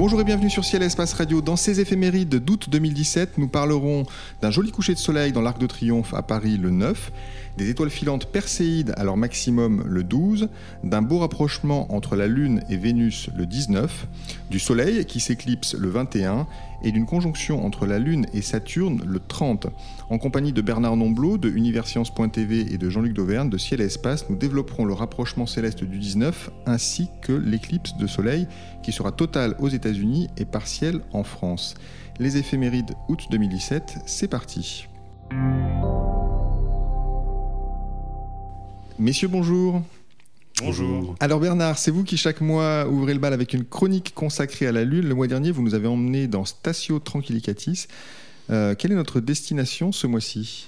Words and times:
Bonjour 0.00 0.18
et 0.22 0.24
bienvenue 0.24 0.48
sur 0.48 0.64
Ciel 0.64 0.82
Espace 0.82 1.12
Radio. 1.12 1.42
Dans 1.42 1.56
ces 1.56 1.78
éphémérides 1.78 2.36
d'août 2.36 2.70
2017, 2.70 3.36
nous 3.36 3.48
parlerons 3.48 4.06
d'un 4.40 4.50
joli 4.50 4.70
coucher 4.70 4.94
de 4.94 4.98
soleil 4.98 5.30
dans 5.30 5.42
l'Arc 5.42 5.58
de 5.58 5.66
Triomphe 5.66 6.14
à 6.14 6.22
Paris 6.22 6.56
le 6.56 6.70
9, 6.70 7.12
des 7.56 7.70
étoiles 7.70 7.90
filantes 7.90 8.26
perséides 8.26 8.92
à 8.96 9.04
leur 9.04 9.16
maximum 9.16 9.84
le 9.86 10.04
12, 10.04 10.48
d'un 10.84 11.02
beau 11.02 11.18
rapprochement 11.18 11.92
entre 11.94 12.16
la 12.16 12.26
Lune 12.26 12.62
et 12.70 12.76
Vénus 12.76 13.28
le 13.36 13.46
19, 13.46 14.06
du 14.50 14.58
Soleil 14.58 15.04
qui 15.04 15.20
s'éclipse 15.20 15.74
le 15.74 15.88
21 15.88 16.46
et 16.82 16.92
d'une 16.92 17.06
conjonction 17.06 17.64
entre 17.64 17.86
la 17.86 17.98
Lune 17.98 18.26
et 18.32 18.42
Saturne 18.42 19.02
le 19.06 19.20
30. 19.20 19.66
En 20.08 20.18
compagnie 20.18 20.52
de 20.52 20.62
Bernard 20.62 20.96
Nomblot 20.96 21.38
de 21.38 21.50
Universcience.tv 21.50 22.72
et 22.72 22.78
de 22.78 22.90
Jean-Luc 22.90 23.12
Dauvergne 23.12 23.50
de 23.50 23.58
Ciel 23.58 23.80
et 23.80 23.84
Espace, 23.84 24.28
nous 24.30 24.36
développerons 24.36 24.84
le 24.84 24.94
rapprochement 24.94 25.46
céleste 25.46 25.84
du 25.84 25.98
19 25.98 26.50
ainsi 26.66 27.08
que 27.22 27.32
l'éclipse 27.32 27.96
de 27.96 28.06
Soleil 28.06 28.46
qui 28.82 28.92
sera 28.92 29.12
totale 29.12 29.54
aux 29.58 29.68
États-Unis 29.68 30.28
et 30.36 30.44
partielle 30.44 31.00
en 31.12 31.22
France. 31.22 31.74
Les 32.18 32.36
éphémérides 32.36 32.92
août 33.08 33.26
2017, 33.30 33.98
c'est 34.06 34.28
parti. 34.28 34.88
Messieurs, 39.00 39.28
bonjour. 39.28 39.82
Bonjour. 40.58 41.16
Alors 41.20 41.40
Bernard, 41.40 41.78
c'est 41.78 41.90
vous 41.90 42.04
qui 42.04 42.18
chaque 42.18 42.42
mois 42.42 42.86
ouvrez 42.86 43.14
le 43.14 43.18
bal 43.18 43.32
avec 43.32 43.54
une 43.54 43.64
chronique 43.64 44.12
consacrée 44.14 44.66
à 44.66 44.72
la 44.72 44.84
Lune. 44.84 45.08
Le 45.08 45.14
mois 45.14 45.26
dernier, 45.26 45.52
vous 45.52 45.62
nous 45.62 45.72
avez 45.72 45.88
emmenés 45.88 46.26
dans 46.26 46.44
Statio 46.44 46.98
Tranquillicatis. 46.98 47.86
Euh, 48.50 48.74
quelle 48.74 48.92
est 48.92 48.96
notre 48.96 49.20
destination 49.20 49.90
ce 49.90 50.06
mois-ci? 50.06 50.66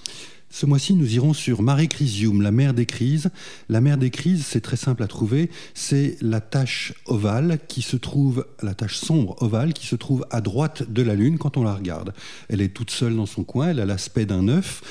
Ce 0.52 0.66
mois-ci, 0.66 0.92
nous 0.92 1.14
irons 1.14 1.32
sur 1.32 1.62
Mare 1.62 1.88
Crisium, 1.88 2.42
la 2.42 2.50
mer 2.50 2.74
des 2.74 2.84
crises. 2.84 3.30
La 3.70 3.80
mer 3.80 3.96
des 3.96 4.10
crises, 4.10 4.44
c'est 4.44 4.60
très 4.60 4.76
simple 4.76 5.02
à 5.02 5.06
trouver. 5.06 5.48
C'est 5.72 6.18
la 6.20 6.42
tache 6.42 6.92
ovale 7.06 7.58
qui 7.68 7.80
se 7.80 7.96
trouve, 7.96 8.46
la 8.62 8.74
tache 8.74 8.98
sombre 8.98 9.42
ovale 9.42 9.72
qui 9.72 9.86
se 9.86 9.96
trouve 9.96 10.26
à 10.30 10.42
droite 10.42 10.92
de 10.92 11.00
la 11.00 11.14
Lune 11.14 11.38
quand 11.38 11.56
on 11.56 11.64
la 11.64 11.74
regarde. 11.74 12.12
Elle 12.50 12.60
est 12.60 12.68
toute 12.68 12.90
seule 12.90 13.16
dans 13.16 13.24
son 13.24 13.44
coin, 13.44 13.68
elle 13.68 13.80
a 13.80 13.86
l'aspect 13.86 14.26
d'un 14.26 14.46
œuf. 14.48 14.82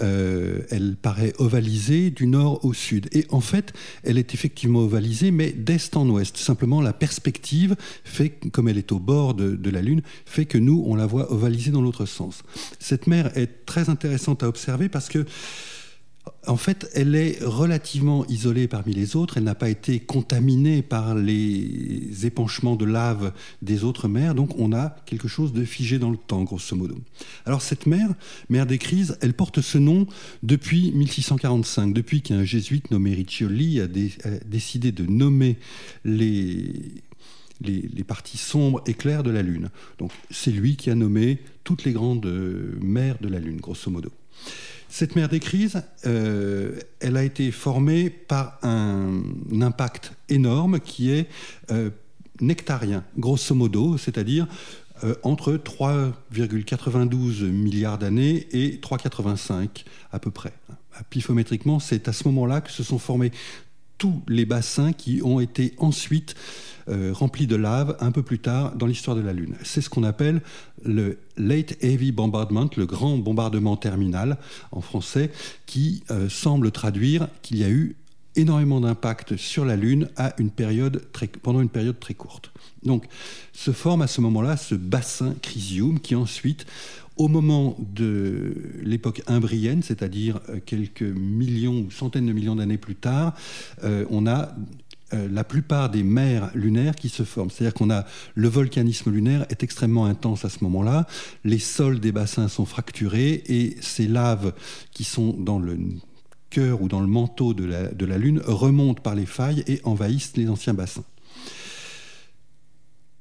Euh, 0.00 0.60
elle 0.70 0.96
paraît 0.96 1.34
ovalisée 1.36 2.08
du 2.10 2.26
nord 2.26 2.64
au 2.64 2.72
sud. 2.72 3.10
Et 3.12 3.26
en 3.28 3.42
fait, 3.42 3.74
elle 4.04 4.16
est 4.16 4.32
effectivement 4.32 4.80
ovalisée, 4.80 5.32
mais 5.32 5.52
d'est 5.52 5.98
en 5.98 6.08
ouest. 6.08 6.38
Simplement, 6.38 6.80
la 6.80 6.94
perspective 6.94 7.76
fait, 8.04 8.30
comme 8.52 8.68
elle 8.68 8.78
est 8.78 8.90
au 8.90 8.98
bord 8.98 9.34
de, 9.34 9.70
la 9.70 9.82
Lune, 9.82 10.00
fait 10.24 10.46
que 10.46 10.56
nous, 10.56 10.82
on 10.86 10.94
la 10.94 11.04
voit 11.04 11.30
ovalisée 11.30 11.72
dans 11.72 11.82
l'autre 11.82 12.06
sens. 12.06 12.42
Cette 12.78 13.06
mer 13.06 13.36
est 13.36 13.66
très 13.66 13.90
intéressante 13.90 14.42
à 14.42 14.48
observer 14.48 14.88
parce 14.88 15.09
en 16.46 16.56
fait, 16.56 16.90
elle 16.94 17.14
est 17.14 17.38
relativement 17.42 18.26
isolée 18.26 18.68
parmi 18.68 18.92
les 18.92 19.16
autres. 19.16 19.36
Elle 19.36 19.44
n'a 19.44 19.54
pas 19.54 19.68
été 19.68 20.00
contaminée 20.00 20.82
par 20.82 21.14
les 21.14 22.26
épanchements 22.26 22.76
de 22.76 22.84
lave 22.84 23.32
des 23.62 23.84
autres 23.84 24.08
mers. 24.08 24.34
Donc, 24.34 24.58
on 24.58 24.72
a 24.72 24.96
quelque 25.06 25.28
chose 25.28 25.52
de 25.52 25.64
figé 25.64 25.98
dans 25.98 26.10
le 26.10 26.16
temps, 26.16 26.42
grosso 26.44 26.76
modo. 26.76 26.98
Alors, 27.46 27.62
cette 27.62 27.86
mer, 27.86 28.08
mer 28.48 28.66
des 28.66 28.78
crises, 28.78 29.18
elle 29.20 29.34
porte 29.34 29.60
ce 29.60 29.78
nom 29.78 30.06
depuis 30.42 30.92
1645, 30.92 31.92
depuis 31.92 32.22
qu'un 32.22 32.44
jésuite 32.44 32.90
nommé 32.90 33.14
Riccioli 33.14 33.80
a, 33.80 33.86
décidé 34.46 34.92
de 34.92 35.04
nommer 35.04 35.58
les, 36.04 36.72
les, 37.60 37.82
les, 37.92 38.04
parties 38.04 38.38
sombres 38.38 38.82
et 38.86 38.94
claires 38.94 39.22
de 39.22 39.30
la 39.30 39.42
Lune. 39.42 39.70
Donc, 39.98 40.10
c'est 40.30 40.52
lui 40.52 40.76
qui 40.76 40.90
a 40.90 40.94
nommé 40.94 41.38
toutes 41.64 41.84
les 41.84 41.92
grandes 41.92 42.26
mers 42.80 43.18
de 43.20 43.28
la 43.28 43.38
Lune, 43.38 43.60
grosso 43.60 43.90
modo. 43.90 44.10
Cette 44.90 45.14
mer 45.14 45.28
des 45.28 45.38
crises, 45.38 45.82
euh, 46.04 46.80
elle 46.98 47.16
a 47.16 47.22
été 47.22 47.52
formée 47.52 48.10
par 48.10 48.58
un, 48.62 49.22
impact 49.60 50.12
énorme 50.28 50.80
qui 50.80 51.12
est 51.12 51.28
euh, 51.70 51.90
nectarien, 52.40 53.04
grosso 53.16 53.54
modo, 53.54 53.96
c'est-à-dire 53.98 54.48
euh, 55.04 55.14
entre 55.22 55.52
3,92 55.52 57.44
milliards 57.44 57.98
d'années 57.98 58.48
et 58.50 58.80
3,85 58.82 59.84
à 60.10 60.18
peu 60.18 60.32
près. 60.32 60.52
Pifométriquement, 61.08 61.78
c'est 61.78 62.08
à 62.08 62.12
ce 62.12 62.24
moment-là 62.26 62.60
que 62.60 62.72
se 62.72 62.82
sont 62.82 62.98
formés 62.98 63.30
tous 64.00 64.22
les 64.28 64.46
bassins 64.46 64.92
qui 64.94 65.20
ont 65.22 65.40
été 65.40 65.74
ensuite 65.76 66.34
euh, 66.88 67.12
remplis 67.12 67.46
de 67.46 67.54
lave 67.54 67.96
un 68.00 68.10
peu 68.10 68.22
plus 68.22 68.38
tard 68.38 68.74
dans 68.74 68.86
l'histoire 68.86 69.14
de 69.14 69.20
la 69.20 69.34
Lune. 69.34 69.54
C'est 69.62 69.82
ce 69.82 69.90
qu'on 69.90 70.04
appelle 70.04 70.40
le 70.82 71.18
Late 71.36 71.76
Heavy 71.84 72.10
Bombardment, 72.10 72.70
le 72.78 72.86
grand 72.86 73.18
bombardement 73.18 73.76
terminal 73.76 74.38
en 74.72 74.80
français, 74.80 75.30
qui 75.66 76.02
euh, 76.10 76.30
semble 76.30 76.70
traduire 76.70 77.28
qu'il 77.42 77.58
y 77.58 77.64
a 77.64 77.68
eu 77.68 77.94
énormément 78.36 78.80
d'impact 78.80 79.36
sur 79.36 79.66
la 79.66 79.76
Lune 79.76 80.08
pendant 81.42 81.60
une 81.60 81.68
période 81.68 82.00
très 82.00 82.14
courte. 82.14 82.52
Donc 82.82 83.04
se 83.52 83.72
forme 83.72 84.00
à 84.00 84.06
ce 84.06 84.22
moment-là 84.22 84.56
ce 84.56 84.74
bassin 84.74 85.34
Crisium 85.42 86.00
qui 86.00 86.14
ensuite 86.14 86.64
au 87.20 87.28
moment 87.28 87.76
de 87.78 88.54
l'époque 88.82 89.20
imbrienne, 89.26 89.82
c'est-à-dire 89.82 90.40
euh, 90.48 90.58
quelques 90.64 91.02
millions 91.02 91.84
ou 91.86 91.90
centaines 91.90 92.24
de 92.24 92.32
millions 92.32 92.56
d'années 92.56 92.78
plus 92.78 92.94
tard, 92.94 93.34
euh, 93.84 94.06
on 94.08 94.26
a 94.26 94.54
euh, 95.12 95.28
la 95.30 95.44
plupart 95.44 95.90
des 95.90 96.02
mers 96.02 96.50
lunaires 96.54 96.94
qui 96.94 97.10
se 97.10 97.22
forment. 97.22 97.50
C'est-à-dire 97.50 97.74
qu'on 97.74 97.90
a 97.90 98.06
le 98.34 98.48
volcanisme 98.48 99.10
lunaire 99.10 99.44
est 99.50 99.62
extrêmement 99.62 100.06
intense 100.06 100.46
à 100.46 100.48
ce 100.48 100.64
moment-là. 100.64 101.06
Les 101.44 101.58
sols 101.58 102.00
des 102.00 102.10
bassins 102.10 102.48
sont 102.48 102.64
fracturés 102.64 103.42
et 103.48 103.76
ces 103.82 104.08
laves 104.08 104.54
qui 104.90 105.04
sont 105.04 105.34
dans 105.34 105.58
le 105.58 105.76
cœur 106.48 106.80
ou 106.80 106.88
dans 106.88 107.00
le 107.00 107.06
manteau 107.06 107.52
de 107.52 107.66
la, 107.66 107.88
de 107.88 108.06
la 108.06 108.16
Lune 108.16 108.40
remontent 108.46 109.02
par 109.02 109.14
les 109.14 109.26
failles 109.26 109.62
et 109.66 109.82
envahissent 109.84 110.38
les 110.38 110.48
anciens 110.48 110.72
bassins. 110.72 111.04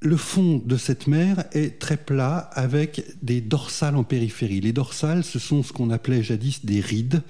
Le 0.02 0.16
fond 0.16 0.62
de 0.66 0.78
cette 0.78 1.08
mer 1.08 1.44
est 1.52 1.78
très 1.78 1.98
plat 1.98 2.50
avec 2.54 3.04
des 3.22 3.42
dorsales 3.42 3.98
en 3.98 4.06
périphérie. 4.06 4.62
Les 4.62 4.72
dorsales, 4.72 5.26
ce 5.26 5.40
sont 5.40 5.62
ce 5.62 5.74
qu'on 5.74 5.90
appelait 5.90 6.24
jadis 6.24 6.64
des 6.64 6.80
rides, 6.80 7.22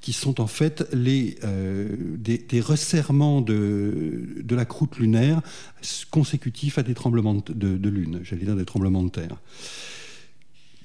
qui 0.00 0.14
sont 0.14 0.40
en 0.40 0.46
fait 0.46 0.86
euh, 0.94 1.88
des, 2.16 2.60
resserrements 2.60 3.42
de, 3.42 4.44
la 4.50 4.64
croûte 4.64 4.98
lunaire 4.98 5.42
consécutifs 6.10 6.78
à 6.78 6.82
des 6.82 6.94
tremblements 6.94 7.42
de, 7.48 7.88
lune, 7.88 8.20
j'allais 8.22 8.44
dire 8.44 8.56
des 8.56 8.64
tremblements 8.64 9.02
de 9.02 9.10
terre. 9.10 9.36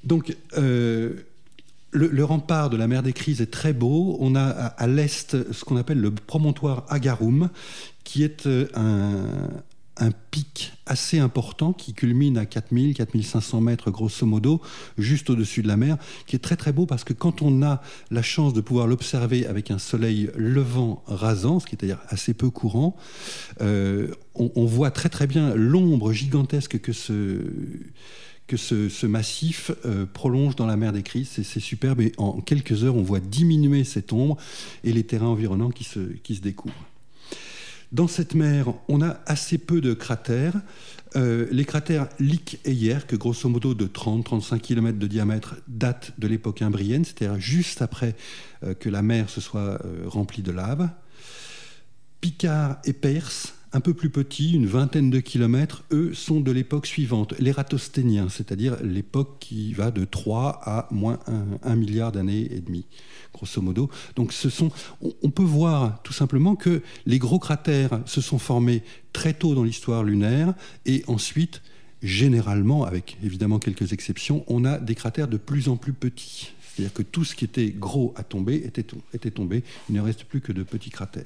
Donc, 0.03 0.35
euh, 0.57 1.13
le, 1.91 2.23
rempart 2.23 2.69
de 2.69 2.77
la 2.77 2.87
mer 2.87 3.01
des 3.01 3.13
Crises 3.13 3.41
est 3.41 3.51
très 3.51 3.73
beau. 3.73 4.17
On 4.19 4.35
a 4.35 4.43
à, 4.43 4.65
à 4.67 4.87
l'est 4.87 5.51
ce 5.51 5.65
qu'on 5.65 5.77
appelle 5.77 5.99
le 5.99 6.11
promontoire 6.11 6.85
Agarum, 6.89 7.49
qui 8.03 8.23
est 8.23 8.45
euh, 8.45 8.67
un, 8.73 9.49
un 9.99 10.11
pic 10.31 10.73
assez 10.85 11.19
important 11.19 11.73
qui 11.73 11.93
culmine 11.93 12.37
à 12.37 12.45
4000, 12.45 12.95
4500 12.95 13.61
mètres 13.61 13.91
grosso 13.91 14.25
modo, 14.25 14.61
juste 14.97 15.29
au-dessus 15.29 15.61
de 15.61 15.67
la 15.67 15.77
mer, 15.77 15.97
qui 16.25 16.35
est 16.35 16.39
très 16.39 16.55
très 16.55 16.71
beau 16.71 16.85
parce 16.85 17.03
que 17.03 17.13
quand 17.13 17.41
on 17.41 17.61
a 17.63 17.81
la 18.09 18.21
chance 18.21 18.53
de 18.53 18.61
pouvoir 18.61 18.87
l'observer 18.87 19.45
avec 19.45 19.71
un 19.71 19.77
soleil 19.77 20.31
levant 20.35 21.03
rasant, 21.07 21.59
ce 21.59 21.67
qui 21.67 21.75
est 21.75 21.83
à 21.83 21.87
dire 21.87 21.99
assez 22.09 22.33
peu 22.33 22.49
courant, 22.49 22.95
euh, 23.61 24.07
on, 24.35 24.65
voit 24.65 24.91
très 24.91 25.09
très 25.09 25.27
bien 25.27 25.53
l'ombre 25.53 26.13
gigantesque 26.13 26.79
que 26.79 26.93
ce 26.93 27.85
massif 29.05 29.71
euh, 29.85 30.05
prolonge 30.05 30.55
dans 30.55 30.65
la 30.65 30.77
mer 30.77 30.93
des 30.93 31.03
Crises. 31.03 31.41
C'est 31.43 31.59
superbe 31.59 32.01
et 32.01 32.13
en 32.17 32.39
quelques 32.39 32.83
heures, 32.83 32.95
on 32.95 33.03
voit 33.03 33.19
diminuer 33.19 33.83
cette 33.83 34.13
ombre 34.13 34.37
et 34.83 34.93
les 34.93 35.03
terrains 35.03 35.27
environnants 35.27 35.71
qui 35.71 35.83
se 35.83 35.99
découvrent. 36.41 36.88
Dans 37.91 38.07
cette 38.07 38.35
mer, 38.35 38.73
on 38.87 39.01
a 39.01 39.17
assez 39.25 39.57
peu 39.57 39.81
de 39.81 39.93
cratères. 39.93 40.53
Euh, 41.15 41.47
les 41.51 41.65
cratères 41.65 42.07
Lick 42.19 42.59
et 42.63 42.71
Yerk, 42.71 43.15
grosso 43.15 43.49
modo 43.49 43.73
de 43.73 43.87
30-35 43.87 44.59
km 44.59 44.99
de 44.99 45.07
diamètre, 45.07 45.55
datent 45.67 46.13
de 46.19 46.27
l'époque 46.27 46.61
imbrienne, 46.61 47.03
c'est-à-dire 47.03 47.39
juste 47.39 47.81
après 47.81 48.15
euh, 48.63 48.75
que 48.75 48.89
la 48.89 49.01
mer 49.01 49.29
se 49.29 49.41
soit 49.41 49.83
euh, 49.83 50.03
remplie 50.05 50.43
de 50.43 50.51
lave. 50.51 50.87
Picard 52.21 52.77
et 52.85 52.93
Perse, 52.93 53.55
un 53.71 53.79
peu 53.81 53.93
plus 53.93 54.09
petits, 54.09 54.53
une 54.53 54.65
vingtaine 54.65 55.09
de 55.09 55.19
kilomètres, 55.19 55.83
eux 55.91 56.13
sont 56.13 56.39
de 56.39 56.51
l'époque 56.51 56.87
suivante, 56.87 57.35
l'ératosthénien, 57.39 58.27
c'est-à-dire 58.29 58.77
l'époque 58.83 59.37
qui 59.39 59.73
va 59.73 59.91
de 59.91 60.05
3 60.05 60.61
à 60.63 60.87
moins 60.91 61.19
1, 61.63 61.75
milliard 61.75 62.11
d'années 62.11 62.47
et 62.51 62.61
demi, 62.61 62.85
grosso 63.33 63.61
modo. 63.61 63.89
Donc 64.15 64.33
ce 64.33 64.49
sont, 64.49 64.71
on 65.01 65.29
peut 65.29 65.43
voir 65.43 66.01
tout 66.03 66.13
simplement 66.13 66.55
que 66.55 66.81
les 67.05 67.19
gros 67.19 67.39
cratères 67.39 68.01
se 68.05 68.21
sont 68.21 68.39
formés 68.39 68.83
très 69.13 69.33
tôt 69.33 69.53
dans 69.53 69.63
l'histoire 69.63 70.03
lunaire 70.03 70.53
et 70.85 71.03
ensuite, 71.07 71.61
généralement, 72.01 72.85
avec 72.85 73.17
évidemment 73.23 73.59
quelques 73.59 73.93
exceptions, 73.93 74.43
on 74.47 74.65
a 74.65 74.79
des 74.79 74.95
cratères 74.95 75.27
de 75.27 75.37
plus 75.37 75.69
en 75.69 75.77
plus 75.77 75.93
petits. 75.93 76.53
C'est-à-dire 76.73 76.93
que 76.93 77.03
tout 77.03 77.25
ce 77.25 77.35
qui 77.35 77.45
était 77.45 77.69
gros 77.69 78.13
à 78.15 78.23
tomber 78.23 78.55
était 78.55 79.31
tombé, 79.31 79.63
il 79.89 79.95
ne 79.95 80.01
reste 80.01 80.23
plus 80.23 80.41
que 80.41 80.53
de 80.53 80.63
petits 80.63 80.91
cratères. 80.91 81.25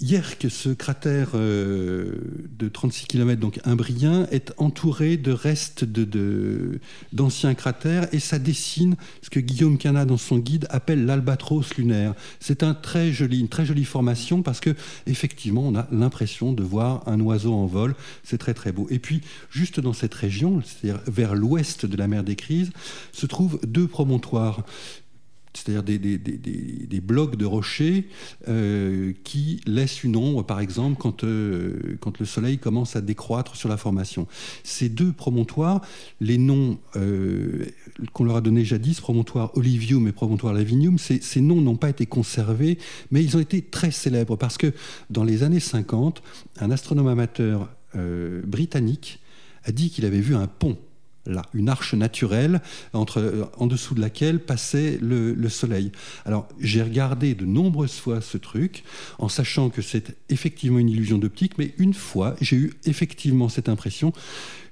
Yerk, 0.00 0.46
ce 0.48 0.70
cratère 0.70 1.32
euh, 1.34 2.14
de 2.58 2.68
36 2.68 3.06
km, 3.06 3.38
donc 3.38 3.60
imbrien, 3.64 4.26
est 4.30 4.52
entouré 4.56 5.18
de 5.18 5.30
restes 5.30 5.84
d'anciens 5.84 7.50
de, 7.50 7.54
cratères 7.54 8.08
et 8.14 8.18
ça 8.18 8.38
dessine 8.38 8.96
ce 9.20 9.28
que 9.28 9.40
Guillaume 9.40 9.76
Cana, 9.76 10.06
dans 10.06 10.16
son 10.16 10.38
guide, 10.38 10.66
appelle 10.70 11.04
l'albatros 11.04 11.76
lunaire. 11.76 12.14
C'est 12.40 12.62
un 12.62 12.70
une 12.70 13.48
très 13.48 13.66
jolie 13.66 13.84
formation 13.84 14.42
parce 14.42 14.60
que 14.60 14.74
effectivement, 15.06 15.66
on 15.66 15.76
a 15.76 15.86
l'impression 15.92 16.52
de 16.52 16.62
voir 16.62 17.06
un 17.06 17.20
oiseau 17.20 17.52
en 17.52 17.66
vol. 17.66 17.94
C'est 18.22 18.38
très 18.38 18.54
très 18.54 18.72
beau. 18.72 18.86
Et 18.90 18.98
puis, 18.98 19.20
juste 19.50 19.80
dans 19.80 19.92
cette 19.92 20.14
région, 20.14 20.62
c'est-à-dire 20.64 21.02
vers 21.06 21.34
l'ouest 21.34 21.84
de 21.84 21.96
la 21.96 22.08
mer 22.08 22.24
des 22.24 22.36
Crises, 22.36 22.70
se 23.12 23.26
trouvent 23.26 23.60
deux 23.66 23.86
promontoires 23.86 24.64
c'est-à-dire 25.54 25.82
des, 25.82 27.00
blocs 27.00 27.36
de 27.36 27.44
rochers 27.44 28.08
euh, 28.48 29.12
qui 29.24 29.60
laissent 29.66 30.04
une 30.04 30.16
ombre, 30.16 30.44
par 30.44 30.60
exemple, 30.60 30.96
quand, 30.98 31.24
euh, 31.24 31.96
quand 32.00 32.18
le 32.18 32.26
soleil 32.26 32.58
commence 32.58 32.94
à 32.94 33.00
décroître 33.00 33.56
sur 33.56 33.68
la 33.68 33.76
formation. 33.76 34.26
Ces 34.62 34.88
deux 34.88 35.12
promontoires, 35.12 35.80
les 36.20 36.38
noms 36.38 36.78
euh, 36.96 37.66
qu'on 38.12 38.24
leur 38.24 38.36
a 38.36 38.40
donnés 38.40 38.64
jadis, 38.64 39.00
promontoire 39.00 39.56
Olivium 39.56 40.06
et 40.06 40.12
promontoire 40.12 40.54
Lavinium, 40.54 40.98
ces 40.98 41.40
noms 41.40 41.60
n'ont 41.60 41.76
pas 41.76 41.90
été 41.90 42.06
conservés, 42.06 42.78
mais 43.10 43.22
ils 43.24 43.36
ont 43.36 43.40
été 43.40 43.62
très 43.62 43.90
célèbres 43.90 44.36
parce 44.36 44.56
que 44.56 44.72
dans 45.10 45.24
les 45.24 45.42
années 45.42 45.60
50, 45.60 46.22
un 46.60 46.70
astronome 46.70 47.08
amateur 47.08 47.68
britannique 48.44 49.18
a 49.64 49.72
dit 49.72 49.90
qu'il 49.90 50.04
avait 50.04 50.20
vu 50.20 50.36
un 50.36 50.46
pont 50.46 50.78
là, 51.26 51.42
une 51.54 51.68
arche 51.68 51.94
naturelle 51.94 52.60
entre, 52.92 53.50
en 53.58 53.66
dessous 53.66 53.94
de 53.94 54.00
laquelle 54.00 54.40
passait 54.40 54.98
le, 55.00 55.48
soleil. 55.48 55.90
Alors 56.24 56.48
j'ai 56.60 56.82
regardé 56.82 57.34
de 57.34 57.44
nombreuses 57.44 57.98
fois 57.98 58.20
ce 58.20 58.38
truc 58.38 58.84
en 59.18 59.28
sachant 59.28 59.68
que 59.68 59.82
c'est 59.82 60.16
effectivement 60.28 60.78
une 60.78 60.88
illusion 60.88 61.18
d'optique, 61.18 61.58
mais 61.58 61.74
une 61.78 61.94
fois 61.94 62.36
j'ai 62.40 62.56
eu 62.56 62.72
effectivement 62.84 63.48
cette 63.48 63.68
impression. 63.68 64.12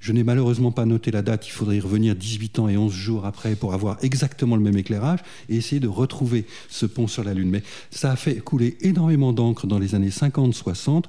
Je 0.00 0.12
n'ai 0.12 0.22
malheureusement 0.22 0.70
pas 0.70 0.84
noté 0.84 1.10
la 1.10 1.22
date, 1.22 1.48
il 1.48 1.50
faudrait 1.50 1.78
y 1.78 1.80
revenir 1.80 2.14
18 2.14 2.60
ans 2.60 2.68
et 2.68 2.76
11 2.76 2.92
jours 2.92 3.26
après 3.26 3.56
pour 3.56 3.74
avoir 3.74 3.98
exactement 4.02 4.54
le 4.54 4.62
même 4.62 4.76
éclairage 4.76 5.18
et 5.48 5.56
essayer 5.56 5.80
de 5.80 5.88
retrouver 5.88 6.46
ce 6.68 6.86
pont 6.86 7.08
sur 7.08 7.24
la 7.24 7.34
Lune. 7.34 7.50
Mais 7.50 7.64
ça 7.90 8.12
a 8.12 8.16
fait 8.16 8.36
couler 8.36 8.78
énormément 8.80 9.32
d'encre 9.32 9.66
dans 9.66 9.80
les 9.80 9.96
années 9.96 10.10
50-60. 10.10 11.04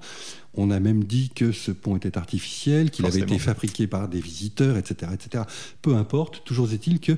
On 0.61 0.71
a 0.71 0.79
même 0.81 1.05
dit 1.05 1.29
que 1.33 1.53
ce 1.53 1.71
pont 1.71 1.95
était 1.95 2.17
artificiel, 2.17 2.91
qu'il 2.91 3.05
avait 3.05 3.21
été 3.21 3.39
fabriqué 3.39 3.87
par 3.87 4.09
des 4.09 4.19
visiteurs, 4.19 4.75
etc. 4.75 5.11
etc. 5.13 5.45
Peu 5.81 5.95
importe, 5.95 6.43
toujours 6.43 6.71
est-il 6.73 6.99
que 6.99 7.13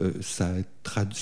euh, 0.00 0.12
ça, 0.20 0.54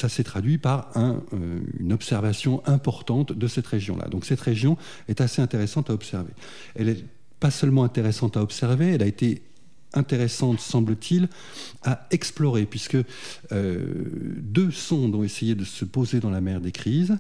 s'est 0.09 0.25
traduit 0.25 0.57
par 0.57 0.91
euh, 0.97 1.61
une 1.79 1.93
observation 1.93 2.63
importante 2.67 3.33
de 3.33 3.47
cette 3.47 3.67
région-là. 3.67 4.09
Donc 4.09 4.25
cette 4.25 4.41
région 4.41 4.79
est 5.09 5.21
assez 5.21 5.43
intéressante 5.43 5.91
à 5.91 5.93
observer. 5.93 6.33
Elle 6.75 6.89
est 6.89 7.05
pas 7.39 7.51
seulement 7.51 7.85
intéressante 7.85 8.39
à 8.39 8.43
observer, 8.43 8.95
elle 8.95 9.03
a 9.03 9.07
été 9.07 9.43
intéressante, 9.95 10.61
semble-t-il, 10.61 11.29
à 11.83 12.07
explorer, 12.11 12.67
puisque 12.67 12.99
euh, 13.53 13.85
deux 14.37 14.71
sondes 14.71 15.15
ont 15.15 15.25
essayé 15.25 15.55
de 15.55 15.65
se 15.65 15.85
poser 15.85 16.21
dans 16.21 16.31
la 16.31 16.41
mer 16.41 16.61
des 16.61 16.73
crises. 16.73 17.17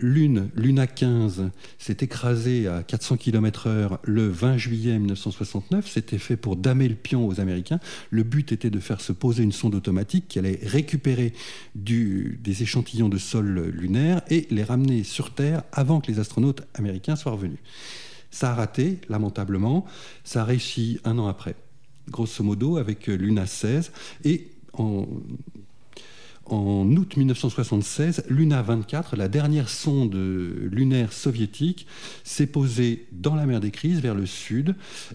L'une, 0.00 0.48
Luna 0.54 0.86
15, 0.86 1.50
s'est 1.78 1.96
écrasée 2.00 2.68
à 2.68 2.84
400 2.84 3.16
km/h 3.16 3.98
le 4.04 4.28
20 4.28 4.56
juillet 4.56 4.96
1969. 4.96 5.88
C'était 5.88 6.18
fait 6.18 6.36
pour 6.36 6.54
damer 6.54 6.88
le 6.88 6.94
pion 6.94 7.26
aux 7.26 7.40
Américains. 7.40 7.80
Le 8.10 8.22
but 8.22 8.52
était 8.52 8.70
de 8.70 8.78
faire 8.78 9.00
se 9.00 9.12
poser 9.12 9.42
une 9.42 9.50
sonde 9.50 9.74
automatique 9.74 10.26
qui 10.28 10.38
allait 10.38 10.60
récupérer 10.62 11.32
des 11.74 12.62
échantillons 12.62 13.08
de 13.08 13.18
sol 13.18 13.70
lunaire 13.74 14.22
et 14.30 14.46
les 14.50 14.62
ramener 14.62 15.02
sur 15.02 15.34
Terre 15.34 15.62
avant 15.72 16.00
que 16.00 16.12
les 16.12 16.20
astronautes 16.20 16.62
américains 16.74 17.16
soient 17.16 17.32
revenus. 17.32 17.58
Ça 18.30 18.52
a 18.52 18.54
raté, 18.54 19.00
lamentablement. 19.08 19.84
Ça 20.22 20.42
a 20.42 20.44
réussi 20.44 21.00
un 21.04 21.18
an 21.18 21.26
après, 21.26 21.56
grosso 22.08 22.42
modo, 22.42 22.76
avec 22.76 23.06
Luna 23.06 23.46
16. 23.46 23.92
Et 24.24 24.48
en 24.72 25.06
en 26.50 26.90
août 26.96 27.16
1976, 27.16 28.24
Luna 28.28 28.62
24, 28.62 29.16
la 29.16 29.28
dernière 29.28 29.68
sonde 29.68 30.14
lunaire 30.14 31.12
soviétique, 31.12 31.86
s'est 32.24 32.46
posée 32.46 33.06
dans 33.12 33.34
la 33.34 33.46
mer 33.46 33.60
des 33.60 33.70
Crises, 33.70 34.00
vers 34.00 34.14
le 34.14 34.26
sud. 34.26 34.74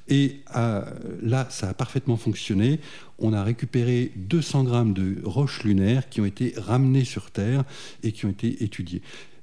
Et 0.09 0.41
là, 0.53 1.47
ça 1.49 1.69
a 1.69 1.73
parfaitement 1.73 2.17
fonctionné. 2.17 2.79
On 3.19 3.33
a 3.33 3.43
récupéré 3.43 4.11
200 4.15 4.63
grammes 4.63 4.93
de 4.93 5.17
roches 5.23 5.63
lunaires 5.63 6.09
qui 6.09 6.21
ont 6.21 6.25
été 6.25 6.53
ramenées 6.57 7.05
sur 7.05 7.31
Terre 7.31 7.63
et 8.03 8.11
qui 8.11 8.25
ont 8.25 8.29
été 8.29 8.63
étudiées. 8.63 9.01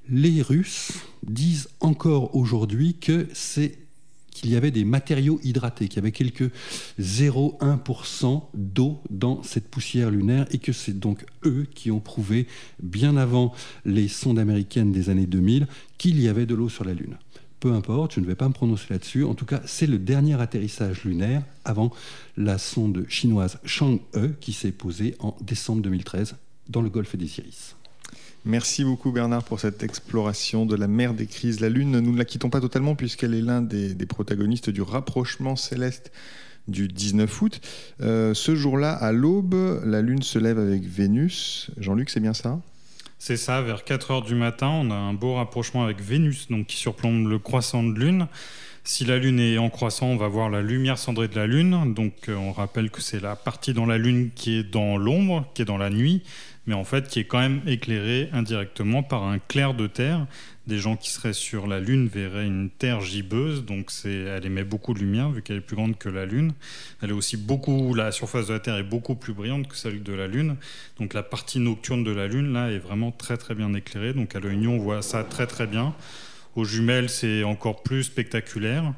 Les 0.08 0.42
Russes 0.42 0.92
disent 1.26 1.68
encore 1.80 2.34
aujourd'hui 2.36 2.94
que 2.94 3.28
c'est 3.32 3.78
qu'il 4.40 4.50
y 4.50 4.56
avait 4.56 4.70
des 4.70 4.84
matériaux 4.84 5.38
hydratés, 5.42 5.88
qu'il 5.88 5.96
y 5.96 6.00
avait 6.00 6.12
quelques 6.12 6.50
0,1% 6.98 8.42
d'eau 8.54 9.02
dans 9.10 9.42
cette 9.42 9.68
poussière 9.68 10.10
lunaire 10.10 10.46
et 10.50 10.58
que 10.58 10.72
c'est 10.72 10.98
donc 10.98 11.26
eux 11.44 11.66
qui 11.74 11.90
ont 11.90 12.00
prouvé, 12.00 12.46
bien 12.82 13.16
avant 13.16 13.52
les 13.84 14.08
sondes 14.08 14.38
américaines 14.38 14.92
des 14.92 15.10
années 15.10 15.26
2000, 15.26 15.66
qu'il 15.98 16.20
y 16.20 16.28
avait 16.28 16.46
de 16.46 16.54
l'eau 16.54 16.70
sur 16.70 16.84
la 16.84 16.94
Lune. 16.94 17.18
Peu 17.60 17.72
importe, 17.74 18.14
je 18.14 18.20
ne 18.20 18.26
vais 18.26 18.34
pas 18.34 18.48
me 18.48 18.54
prononcer 18.54 18.86
là-dessus. 18.88 19.24
En 19.24 19.34
tout 19.34 19.44
cas, 19.44 19.60
c'est 19.66 19.86
le 19.86 19.98
dernier 19.98 20.40
atterrissage 20.40 21.04
lunaire 21.04 21.42
avant 21.66 21.92
la 22.38 22.56
sonde 22.56 23.04
chinoise 23.08 23.58
Chang'e 23.64 24.00
qui 24.40 24.54
s'est 24.54 24.72
posée 24.72 25.14
en 25.18 25.36
décembre 25.42 25.82
2013 25.82 26.36
dans 26.70 26.80
le 26.80 26.88
golfe 26.88 27.16
des 27.16 27.38
Iris. 27.38 27.76
Merci 28.46 28.84
beaucoup 28.84 29.12
Bernard 29.12 29.44
pour 29.44 29.60
cette 29.60 29.82
exploration 29.82 30.64
de 30.64 30.74
la 30.74 30.88
mer 30.88 31.12
des 31.12 31.26
crises. 31.26 31.60
La 31.60 31.68
Lune, 31.68 31.90
nous 31.90 32.12
ne 32.12 32.16
la 32.16 32.24
quittons 32.24 32.48
pas 32.48 32.60
totalement 32.60 32.94
puisqu'elle 32.94 33.34
est 33.34 33.42
l'un 33.42 33.60
des, 33.60 33.94
protagonistes 34.06 34.70
du 34.70 34.80
rapprochement 34.80 35.56
céleste 35.56 36.10
du 36.66 36.88
19 36.88 37.42
août. 37.42 37.60
Euh, 38.00 38.32
ce 38.32 38.54
jour-là, 38.54 38.92
à 38.92 39.12
l'aube, 39.12 39.82
la 39.84 40.00
Lune 40.00 40.22
se 40.22 40.38
lève 40.38 40.58
avec 40.58 40.84
Vénus. 40.84 41.70
Jean-Luc, 41.76 42.08
c'est 42.08 42.20
bien 42.20 42.32
ça? 42.32 42.60
C'est 43.18 43.36
ça, 43.36 43.60
vers 43.60 43.84
4 43.84 44.10
heures 44.10 44.22
du 44.22 44.34
matin, 44.34 44.68
on 44.68 44.90
a 44.90 44.94
un 44.94 45.12
beau 45.12 45.34
rapprochement 45.34 45.84
avec 45.84 46.00
Vénus, 46.00 46.48
donc 46.48 46.68
qui 46.68 46.76
surplombe 46.76 47.28
le 47.28 47.38
croissant 47.38 47.82
de 47.82 47.98
Lune. 47.98 48.26
Si 48.84 49.04
la 49.04 49.18
Lune 49.18 49.38
est 49.38 49.58
en 49.58 49.68
croissant, 49.68 50.06
on 50.06 50.16
va 50.16 50.28
voir 50.28 50.48
la 50.48 50.62
lumière 50.62 50.96
cendrée 50.96 51.28
de 51.28 51.36
la 51.36 51.46
Lune. 51.46 51.92
Donc 51.92 52.30
euh, 52.30 52.36
on 52.36 52.52
rappelle 52.52 52.90
que 52.90 53.02
c'est 53.02 53.20
la 53.20 53.36
partie 53.36 53.74
dans 53.74 53.84
la 53.84 53.98
Lune 53.98 54.30
qui 54.34 54.56
est 54.56 54.64
dans 54.64 54.96
l'ombre, 54.96 55.46
qui 55.52 55.60
est 55.60 55.66
dans 55.66 55.76
la 55.76 55.90
nuit 55.90 56.22
mais 56.66 56.74
en 56.74 56.84
fait 56.84 57.08
qui 57.08 57.20
est 57.20 57.24
quand 57.24 57.38
même 57.38 57.60
éclairé 57.66 58.28
indirectement 58.32 59.02
par 59.02 59.24
un 59.24 59.38
clair 59.38 59.74
de 59.74 59.86
terre. 59.86 60.26
Des 60.66 60.78
gens 60.78 60.94
qui 60.94 61.10
seraient 61.10 61.32
sur 61.32 61.66
la 61.66 61.80
Lune 61.80 62.06
verraient 62.06 62.46
une 62.46 62.70
terre 62.70 63.00
gibbeuse, 63.00 63.64
donc 63.64 63.90
elle 64.04 64.46
émet 64.46 64.62
beaucoup 64.62 64.94
de 64.94 65.00
lumière 65.00 65.30
vu 65.30 65.42
qu'elle 65.42 65.56
est 65.56 65.62
plus 65.62 65.74
grande 65.74 65.98
que 65.98 66.08
la 66.08 66.26
Lune. 66.26 66.52
Elle 67.02 67.10
est 67.10 67.14
aussi 67.14 67.36
beaucoup, 67.36 67.92
la 67.94 68.12
surface 68.12 68.46
de 68.46 68.52
la 68.52 68.60
Terre 68.60 68.76
est 68.76 68.84
beaucoup 68.84 69.16
plus 69.16 69.32
brillante 69.32 69.66
que 69.66 69.76
celle 69.76 70.02
de 70.02 70.12
la 70.12 70.28
Lune, 70.28 70.56
donc 70.98 71.12
la 71.14 71.24
partie 71.24 71.58
nocturne 71.58 72.04
de 72.04 72.12
la 72.12 72.28
Lune 72.28 72.52
là 72.52 72.70
est 72.70 72.78
vraiment 72.78 73.10
très 73.10 73.36
très 73.36 73.54
bien 73.54 73.74
éclairée. 73.74 74.12
Donc 74.12 74.36
à 74.36 74.40
l'œil 74.40 74.58
nu 74.58 74.68
on 74.68 74.78
voit 74.78 75.02
ça 75.02 75.24
très 75.24 75.46
très 75.46 75.66
bien. 75.66 75.94
Aux 76.54 76.64
jumelles 76.64 77.08
c'est 77.08 77.42
encore 77.42 77.82
plus 77.82 78.04
spectaculaire. 78.04 78.92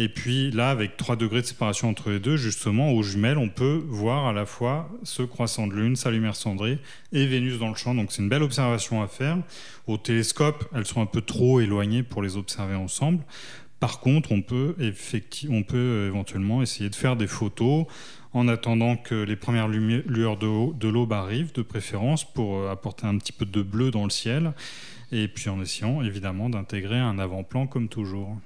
Et 0.00 0.08
puis 0.08 0.52
là, 0.52 0.70
avec 0.70 0.96
3 0.96 1.16
degrés 1.16 1.40
de 1.40 1.46
séparation 1.46 1.88
entre 1.88 2.10
les 2.10 2.20
deux, 2.20 2.36
justement, 2.36 2.92
aux 2.92 3.02
jumelles, 3.02 3.36
on 3.36 3.48
peut 3.48 3.82
voir 3.88 4.26
à 4.26 4.32
la 4.32 4.46
fois 4.46 4.88
ce 5.02 5.24
croissant 5.24 5.66
de 5.66 5.74
lune, 5.74 5.96
sa 5.96 6.12
lumière 6.12 6.36
cendrée, 6.36 6.78
et 7.12 7.26
Vénus 7.26 7.58
dans 7.58 7.68
le 7.68 7.74
champ. 7.74 7.96
Donc 7.96 8.12
c'est 8.12 8.22
une 8.22 8.28
belle 8.28 8.44
observation 8.44 9.02
à 9.02 9.08
faire. 9.08 9.38
Au 9.88 9.98
télescope, 9.98 10.64
elles 10.72 10.86
sont 10.86 11.02
un 11.02 11.06
peu 11.06 11.20
trop 11.20 11.58
éloignées 11.58 12.04
pour 12.04 12.22
les 12.22 12.36
observer 12.36 12.76
ensemble. 12.76 13.24
Par 13.80 13.98
contre, 13.98 14.30
on 14.30 14.40
peut, 14.40 14.76
on 15.50 15.62
peut 15.64 16.06
éventuellement 16.06 16.62
essayer 16.62 16.90
de 16.90 16.94
faire 16.94 17.16
des 17.16 17.26
photos 17.26 17.86
en 18.32 18.46
attendant 18.46 18.96
que 18.96 19.16
les 19.16 19.36
premières 19.36 19.66
lueurs 19.66 20.36
de 20.36 20.88
l'aube 20.88 21.12
arrivent, 21.12 21.52
de 21.54 21.62
préférence, 21.62 22.24
pour 22.24 22.58
euh, 22.58 22.70
apporter 22.70 23.06
un 23.06 23.18
petit 23.18 23.32
peu 23.32 23.46
de 23.46 23.62
bleu 23.62 23.90
dans 23.90 24.04
le 24.04 24.10
ciel. 24.10 24.52
Et 25.10 25.26
puis 25.26 25.48
en 25.48 25.60
essayant 25.60 26.02
évidemment 26.02 26.50
d'intégrer 26.50 26.98
un 26.98 27.18
avant-plan 27.18 27.66
comme 27.66 27.88
toujours 27.88 28.36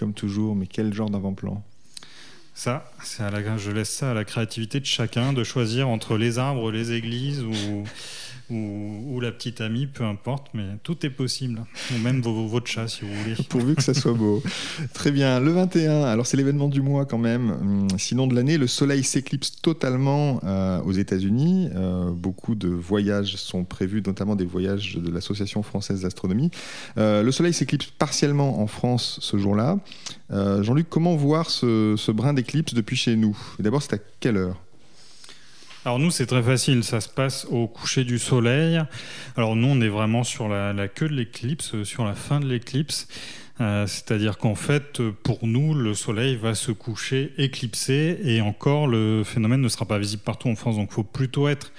comme 0.00 0.14
toujours, 0.14 0.56
mais 0.56 0.66
quel 0.66 0.94
genre 0.94 1.10
d'avant-plan? 1.10 1.62
Ça, 2.54 2.90
à 3.18 3.30
je 3.58 3.70
laisse 3.70 3.90
ça 3.90 4.12
à 4.12 4.14
la 4.14 4.24
créativité 4.24 4.80
de 4.80 4.86
chacun 4.86 5.34
de 5.34 5.44
choisir 5.44 5.88
entre 5.88 6.16
les 6.16 6.38
arbres, 6.38 6.72
les 6.72 6.92
églises 6.92 7.42
ou 7.42 7.84
ou, 8.50 9.20
la 9.20 9.32
petite 9.32 9.60
amie, 9.60 9.86
peu 9.86 10.04
importe, 10.04 10.48
mais 10.54 10.64
tout 10.82 11.04
est 11.04 11.10
possible. 11.10 11.62
Ou 11.94 11.98
même 11.98 12.20
votre 12.20 12.66
chat, 12.66 12.88
si 12.88 13.02
vous 13.02 13.14
voulez. 13.14 13.36
Pourvu 13.48 13.74
que 13.74 13.82
ça 13.82 13.94
soit 13.94 14.12
beau. 14.12 14.42
Très 14.94 15.10
bien. 15.10 15.40
Le 15.40 15.52
21, 15.52 16.04
alors 16.04 16.26
c'est 16.26 16.36
l'événement 16.36 16.68
du 16.68 16.82
mois 16.82 17.04
quand 17.06 17.18
même. 17.18 17.50
Hum, 17.50 17.88
sinon 17.98 18.26
de 18.26 18.34
l'année, 18.34 18.58
le 18.58 18.66
soleil 18.66 19.04
s'éclipse 19.04 19.60
totalement 19.60 20.40
euh, 20.44 20.80
aux 20.82 20.92
États-Unis. 20.92 21.68
Euh, 21.74 22.10
beaucoup 22.10 22.54
de 22.54 22.68
voyages 22.68 23.36
sont 23.36 23.64
prévus, 23.64 24.02
notamment 24.04 24.36
des 24.36 24.46
voyages 24.46 24.96
de 24.96 25.10
l'Association 25.10 25.62
française 25.62 26.02
d'astronomie. 26.02 26.50
Euh, 26.98 27.22
le 27.22 27.32
soleil 27.32 27.52
s'éclipse 27.52 27.86
partiellement 27.98 28.60
en 28.60 28.66
France 28.66 29.18
ce 29.20 29.36
jour-là. 29.36 29.78
Jean-Luc, 30.32 30.88
comment 30.88 31.16
voir 31.16 31.50
ce, 31.50 31.96
ce 31.98 32.12
brin 32.12 32.32
d'éclipse 32.32 32.72
depuis 32.72 32.94
chez 32.94 33.16
nous? 33.16 33.36
D'abord, 33.58 33.82
c'est 33.82 33.94
à 33.94 33.98
quelle 34.20 34.36
heure? 34.36 34.56
Alors 35.86 35.98
nous, 35.98 36.10
c'est 36.10 36.26
très 36.26 36.42
facile, 36.42 36.84
ça 36.84 37.00
se 37.00 37.08
passe 37.08 37.46
au 37.50 37.66
coucher 37.66 38.04
du 38.04 38.18
soleil. 38.18 38.78
Alors 39.36 39.56
nous, 39.56 39.66
on 39.66 39.80
est 39.80 39.88
vraiment 39.88 40.24
sur 40.24 40.46
la, 40.46 40.88
queue 40.88 41.08
de 41.08 41.14
l'éclipse, 41.14 41.82
sur 41.84 42.04
la 42.04 42.14
fin 42.14 42.38
de 42.38 42.46
l'éclipse. 42.46 43.08
Euh, 43.62 43.86
c'est-à-dire 43.86 44.36
qu'en 44.36 44.54
fait, 44.54 45.00
pour 45.22 45.46
nous, 45.46 45.72
le 45.72 45.94
soleil 45.94 46.36
va 46.36 46.54
se 46.54 46.70
coucher 46.70 47.32
éclipsé 47.38 48.18
et 48.24 48.42
encore, 48.42 48.88
le 48.88 49.22
phénomène 49.24 49.62
ne 49.62 49.68
sera 49.68 49.86
pas 49.86 49.98
visible 49.98 50.22
partout 50.22 50.48
en 50.48 50.54
France. 50.54 50.76
Donc 50.76 50.88
il 50.90 50.94
faut 50.94 51.02
plutôt 51.02 51.48
être 51.48 51.72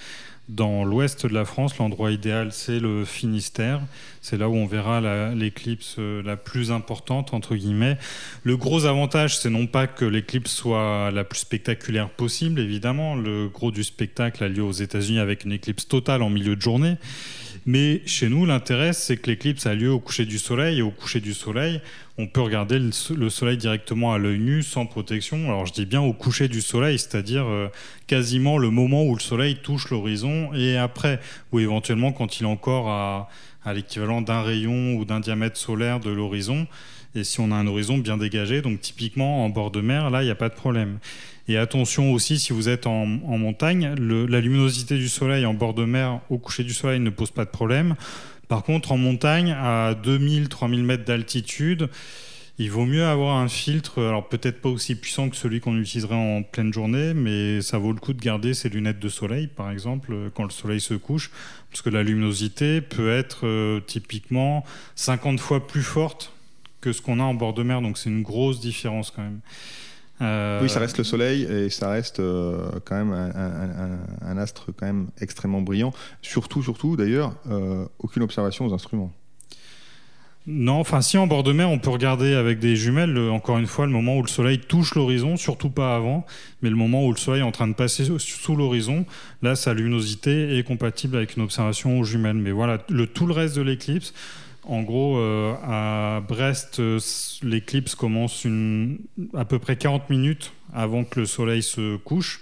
dans 0.50 0.84
l'ouest 0.84 1.26
de 1.26 1.34
la 1.34 1.46
France, 1.46 1.78
l'endroit 1.78 2.12
idéal, 2.12 2.52
c'est 2.52 2.80
le 2.80 3.06
Finistère. 3.06 3.82
C'est 4.22 4.38
là 4.38 4.50
où 4.50 4.56
on 4.56 4.66
verra 4.66 5.02
l'éclipse 5.34 5.96
euh, 5.98 6.22
la, 6.24 6.38
plus 6.38 6.72
importante, 6.72 7.34
entre 7.34 7.56
guillemets. 7.56 7.98
Le 8.44 8.58
gros 8.58 8.86
avantage, 8.86 9.38
c'est 9.38 9.50
non 9.50 9.66
pas 9.66 9.88
que 9.88 10.06
l'éclipse 10.06 10.52
soit 10.52 11.10
la 11.12 11.24
plus 11.24 11.40
spectaculaire 11.40 12.10
possible, 12.10 12.60
évidemment. 12.60 13.16
Le 13.16 13.48
gros 13.48 13.72
du 13.72 13.84
spectacle 13.84 14.44
a 14.44 14.50
lieu 14.50 14.64
aux 14.64 14.72
États-Unis 14.72 15.20
avec 15.20 15.46
une 15.46 15.54
éclipse 15.54 15.88
totale 15.88 16.22
en 16.22 16.30
milieu 16.30 16.56
de 16.56 16.62
journée. 16.62 16.98
Mais 17.66 18.02
chez 18.08 18.28
nous, 18.28 18.46
l'intérêt, 18.46 18.92
c'est 18.92 19.18
que 19.18 19.30
l'éclipse 19.30 19.68
a 19.68 19.76
lieu 19.76 19.92
au 19.92 20.00
coucher 20.00 20.26
du 20.26 20.40
soleil. 20.40 20.80
Et 20.80 20.82
au 20.82 20.90
coucher 20.90 21.20
du 21.20 21.34
soleil, 21.34 21.80
on 22.18 22.28
peut 22.28 22.42
regarder 22.42 22.80
le 22.80 23.30
soleil 23.30 23.58
directement 23.58 24.14
à 24.14 24.18
l'œil 24.18 24.40
nu, 24.40 24.64
sans 24.64 24.86
protection. 24.86 25.46
Alors 25.46 25.66
je 25.68 25.74
dis 25.74 25.86
bien 25.86 26.02
au 26.02 26.14
coucher 26.14 26.48
du 26.48 26.62
soleil, 26.62 26.98
c'est-à-dire 26.98 27.46
euh, 27.46 27.68
quasiment 28.08 28.58
le 28.58 28.72
moment 28.72 29.04
où 29.04 29.16
le 29.16 29.22
soleil 29.22 29.58
touche 29.62 29.90
l'horizon 29.92 30.54
et 30.54 30.78
après, 30.78 31.20
ou 31.52 31.60
éventuellement 31.60 32.12
quand 32.12 32.40
il 32.40 32.44
est 32.44 32.50
encore 32.50 32.90
à, 32.90 33.30
à 33.64 33.74
l'équivalent 33.74 34.22
d'un 34.22 34.42
rayon 34.42 34.96
ou 34.96 35.06
d'un 35.06 35.20
diamètre 35.20 35.58
solaire 35.58 36.00
de 36.00 36.10
l'horizon. 36.10 36.68
Et 37.14 37.24
si 37.24 37.42
on 37.42 37.52
a 37.52 37.56
un 37.56 37.68
horizon 37.68 37.98
bien 37.98 38.18
dégagé, 38.18 38.62
donc 38.62 38.80
typiquement 38.82 39.46
en 39.46 39.50
bord 39.50 39.70
de 39.70 39.82
mer, 39.82 40.10
là, 40.10 40.24
il 40.24 40.26
n'y 40.26 40.32
a 40.32 40.36
pas 40.36 40.50
de 40.50 40.56
problème. 40.56 40.98
Et 41.48 41.58
attention 41.58 42.14
aussi, 42.14 42.40
si 42.40 42.54
vous 42.54 42.70
êtes 42.70 42.88
en, 42.88 43.06
montagne, 43.06 43.96
la 43.98 44.40
luminosité 44.40 44.98
du 44.98 45.10
soleil 45.10 45.46
en 45.46 45.54
bord 45.54 45.74
de 45.74 45.86
mer 45.86 46.22
au 46.30 46.38
coucher 46.38 46.64
du 46.64 46.74
soleil 46.74 47.00
ne 47.00 47.10
pose 47.10 47.32
pas 47.32 47.46
de 47.46 47.50
problème. 47.50 47.96
Par 48.48 48.64
contre, 48.64 48.92
en 48.92 48.98
montagne, 48.98 49.52
à 49.52 49.94
2000-3000 49.94 50.84
mètres 50.84 51.06
d'altitude, 51.06 51.90
il 52.58 52.70
vaut 52.70 52.86
mieux 52.86 53.06
avoir 53.06 53.38
un 53.38 53.48
filtre, 53.48 54.04
alors 54.04 54.30
peut-être 54.30 54.62
pas 54.62 54.70
aussi 54.70 54.96
puissant 54.96 55.30
que 55.30 55.36
celui 55.36 55.62
qu'on 55.62 55.78
utiliserait 55.78 56.16
en 56.16 56.44
pleine 56.44 56.72
journée, 56.72 57.14
mais 57.14 57.62
ça 57.62 57.78
vaut 57.80 57.92
le 57.92 58.00
coup 58.00 58.14
de 58.14 58.22
garder 58.22 58.54
ses 58.54 58.70
lunettes 58.70 59.00
de 59.00 59.10
soleil, 59.10 59.48
par 59.48 59.72
exemple, 59.72 60.14
quand 60.36 60.44
le 60.44 60.52
soleil 60.52 60.80
se 60.80 60.94
couche, 60.94 61.32
parce 61.72 61.82
que 61.82 61.90
la 61.90 62.04
luminosité 62.04 62.82
peut 62.82 63.12
être 63.12 63.48
euh, 63.48 63.80
typiquement 63.80 64.64
50 64.96 65.40
fois 65.40 65.66
plus 65.66 65.82
forte 65.82 66.34
que 66.82 66.94
ce 66.94 67.02
qu'on 67.02 67.20
a 67.20 67.24
en 67.24 67.34
bord 67.34 67.54
de 67.54 67.64
mer, 67.64 67.82
donc 67.82 67.98
c'est 67.98 68.10
une 68.10 68.22
grosse 68.22 68.60
différence 68.60 69.12
quand 69.12 69.24
même. 69.24 69.40
Euh, 70.22 70.60
oui, 70.62 70.70
ça 70.70 70.80
reste 70.80 70.98
le 70.98 71.04
soleil 71.04 71.44
et 71.44 71.70
ça 71.70 71.90
reste 71.90 72.20
euh, 72.20 72.70
quand 72.86 72.96
même 72.96 73.14
un, 74.22 74.38
astre 74.38 74.68
quand 74.78 74.86
même 74.86 75.08
extrêmement 75.20 75.62
brillant. 75.62 75.94
Surtout, 76.22 76.62
surtout 76.62 76.96
d'ailleurs, 76.96 77.34
euh, 77.50 77.86
aucune 78.00 78.24
observation 78.24 78.66
aux 78.66 78.74
instruments. 78.74 79.12
Non, 80.48 80.80
enfin 80.80 81.02
si 81.02 81.20
en 81.20 81.28
bord 81.28 81.44
de 81.44 81.54
mer 81.54 81.70
on 81.70 81.78
peut 81.78 81.92
regarder 81.92 82.34
avec 82.34 82.58
des 82.58 82.76
jumelles, 82.76 83.16
encore 83.30 83.60
une 83.60 83.68
fois, 83.68 83.86
le 83.86 83.92
moment 83.92 84.18
où 84.18 84.24
le 84.24 84.28
soleil 84.28 84.58
touche 84.58 84.96
l'horizon, 84.96 85.38
surtout 85.38 85.70
pas 85.70 85.96
avant, 85.96 86.26
mais 86.64 86.72
le 86.72 86.76
moment 86.76 87.06
où 87.06 87.12
le 87.12 87.18
soleil 87.18 87.42
est 87.42 87.46
en 87.46 87.52
train 87.52 87.68
de 87.68 87.74
passer 87.74 88.08
sous 88.18 88.56
l'horizon, 88.56 89.06
là 89.44 89.56
sa 89.56 89.76
luminosité 89.76 90.58
est 90.58 90.64
compatible 90.64 91.16
avec 91.16 91.38
une 91.38 91.44
observation 91.44 92.00
aux 92.00 92.04
jumelles. 92.04 92.38
Mais 92.38 92.50
voilà, 92.50 92.80
le, 92.90 93.06
tout 93.06 93.28
le 93.28 93.34
reste 93.34 93.56
de 93.56 93.62
l'éclipse, 93.62 94.16
en 94.64 94.84
gros, 94.84 95.18
euh, 95.18 95.56
à 95.64 96.22
Brest, 96.22 96.80
euh, 96.80 97.00
l'éclipse 97.42 97.96
commence 97.96 98.46
à 99.34 99.46
peu 99.46 99.60
près 99.60 99.76
40 99.76 100.10
minutes 100.10 100.54
avant 100.74 101.04
que 101.04 101.22
le 101.22 101.26
soleil 101.26 101.64
se 101.64 101.98
couche. 101.98 102.42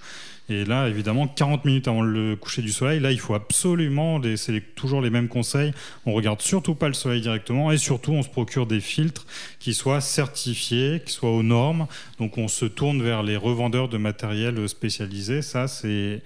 Et 0.49 0.65
là, 0.65 0.89
évidemment, 0.89 1.27
40 1.27 1.63
minutes 1.63 1.87
avant 1.87 2.01
le 2.01 2.35
coucher 2.35 2.63
du 2.63 2.71
soleil, 2.71 2.99
là, 2.99 3.11
il 3.11 3.19
faut 3.19 3.35
absolument, 3.35 4.19
c'est 4.35 4.63
toujours 4.73 4.99
les 4.99 5.11
mêmes 5.11 5.27
conseils, 5.27 5.73
on 6.07 6.13
regarde 6.13 6.41
surtout 6.41 6.73
pas 6.73 6.87
le 6.87 6.95
soleil 6.95 7.21
directement 7.21 7.71
et 7.71 7.77
surtout, 7.77 8.13
on 8.13 8.23
se 8.23 8.29
procure 8.29 8.65
des 8.65 8.79
filtres 8.79 9.27
qui 9.59 9.75
soient 9.75 10.01
certifiés, 10.01 11.03
qui 11.05 11.13
soient 11.13 11.29
aux 11.29 11.43
normes. 11.43 11.85
Donc, 12.17 12.39
on 12.39 12.47
se 12.47 12.65
tourne 12.65 13.03
vers 13.03 13.21
les 13.21 13.37
revendeurs 13.37 13.89
de 13.89 13.97
matériel 13.99 14.67
spécialisé. 14.67 15.43
Ça, 15.43 15.67
c'est 15.67 16.21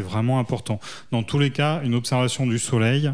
vraiment 0.00 0.38
important. 0.38 0.78
Dans 1.10 1.24
tous 1.24 1.40
les 1.40 1.50
cas, 1.50 1.82
une 1.82 1.96
observation 1.96 2.46
du 2.46 2.60
soleil, 2.60 3.10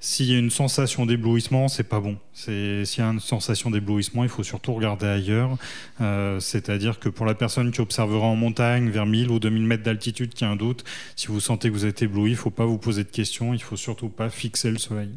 s'il 0.00 0.26
y 0.26 0.34
a 0.34 0.38
une 0.38 0.50
sensation 0.50 1.06
d'éblouissement, 1.06 1.66
c'est 1.66 1.82
pas 1.82 1.98
bon. 1.98 2.18
S'il 2.32 2.84
y 2.84 3.00
a 3.00 3.06
une 3.06 3.18
sensation 3.18 3.70
d'éblouissement, 3.70 4.22
il 4.22 4.28
faut 4.28 4.44
surtout 4.44 4.72
regarder 4.74 5.06
ailleurs. 5.06 5.56
Euh, 6.00 6.38
c'est-à-dire 6.38 7.00
que 7.00 7.08
pour 7.08 7.26
la 7.26 7.34
personne 7.34 7.72
qui 7.72 7.80
observera 7.80 8.26
en 8.26 8.36
montagne, 8.36 8.90
vers 8.90 9.06
1000 9.06 9.30
ou 9.30 9.40
2000 9.40 9.64
mètres 9.64 9.82
d'altitude, 9.82 10.34
qui 10.34 10.44
a 10.44 10.50
un 10.50 10.56
doute, 10.56 10.84
si 11.16 11.26
vous 11.26 11.40
sentez 11.40 11.68
que 11.68 11.74
vous 11.74 11.84
êtes 11.84 12.00
ébloui, 12.02 12.30
il 12.30 12.34
ne 12.34 12.38
faut 12.38 12.50
pas 12.50 12.64
vous 12.64 12.78
poser 12.78 13.02
de 13.02 13.08
questions. 13.08 13.54
Il 13.54 13.62
faut 13.62 13.76
surtout 13.76 14.08
pas 14.08 14.30
fixer 14.30 14.70
le 14.70 14.78
soleil. 14.78 15.10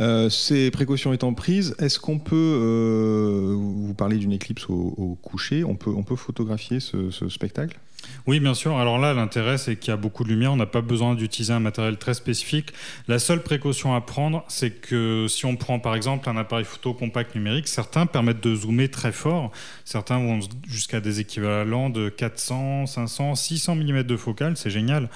Euh, 0.00 0.30
ces 0.30 0.70
précautions 0.70 1.12
étant 1.12 1.34
prises, 1.34 1.74
est-ce 1.80 1.98
qu'on 1.98 2.20
peut, 2.20 2.34
euh, 2.36 3.54
vous 3.56 3.94
parler 3.94 4.18
d'une 4.18 4.32
éclipse 4.32 4.66
au, 4.68 5.18
coucher, 5.20 5.64
on 5.64 5.74
peut, 5.74 5.90
on 5.90 6.04
peut 6.04 6.16
photographier 6.16 6.78
ce 6.78 7.28
spectacle? 7.28 7.78
Oui, 8.26 8.40
bien 8.40 8.54
sûr. 8.54 8.76
Alors 8.78 8.98
là, 8.98 9.12
l'intérêt, 9.12 9.58
c'est 9.58 9.76
qu'il 9.76 9.90
y 9.90 9.92
a 9.92 9.96
beaucoup 9.96 10.24
de 10.24 10.30
lumière. 10.30 10.52
On 10.52 10.56
n'a 10.56 10.66
pas 10.66 10.80
besoin 10.80 11.14
d'utiliser 11.14 11.52
un 11.52 11.60
matériel 11.60 11.98
très 11.98 12.14
spécifique. 12.14 12.72
La 13.06 13.18
seule 13.18 13.42
précaution 13.42 13.94
à 13.94 14.00
prendre, 14.00 14.44
c'est 14.48 14.70
que 14.70 15.26
si 15.28 15.44
on 15.44 15.56
prend 15.56 15.78
par 15.78 15.94
exemple 15.94 16.28
un 16.28 16.36
appareil 16.36 16.64
photo 16.64 16.94
compact 16.94 17.34
numérique, 17.34 17.68
certains 17.68 18.06
permettent 18.06 18.42
de 18.42 18.54
zoomer 18.54 18.88
très 18.90 19.12
fort. 19.12 19.52
Certains 19.84 20.18
vont 20.18 20.40
jusqu'à 20.66 21.00
des 21.00 21.20
équivalents 21.20 21.90
de 21.90 22.08
400, 22.08 22.86
500, 22.86 23.34
600 23.34 23.76
mm 23.76 24.02
de 24.04 24.16
focale. 24.16 24.56
C'est 24.56 24.70
génial. 24.70 25.10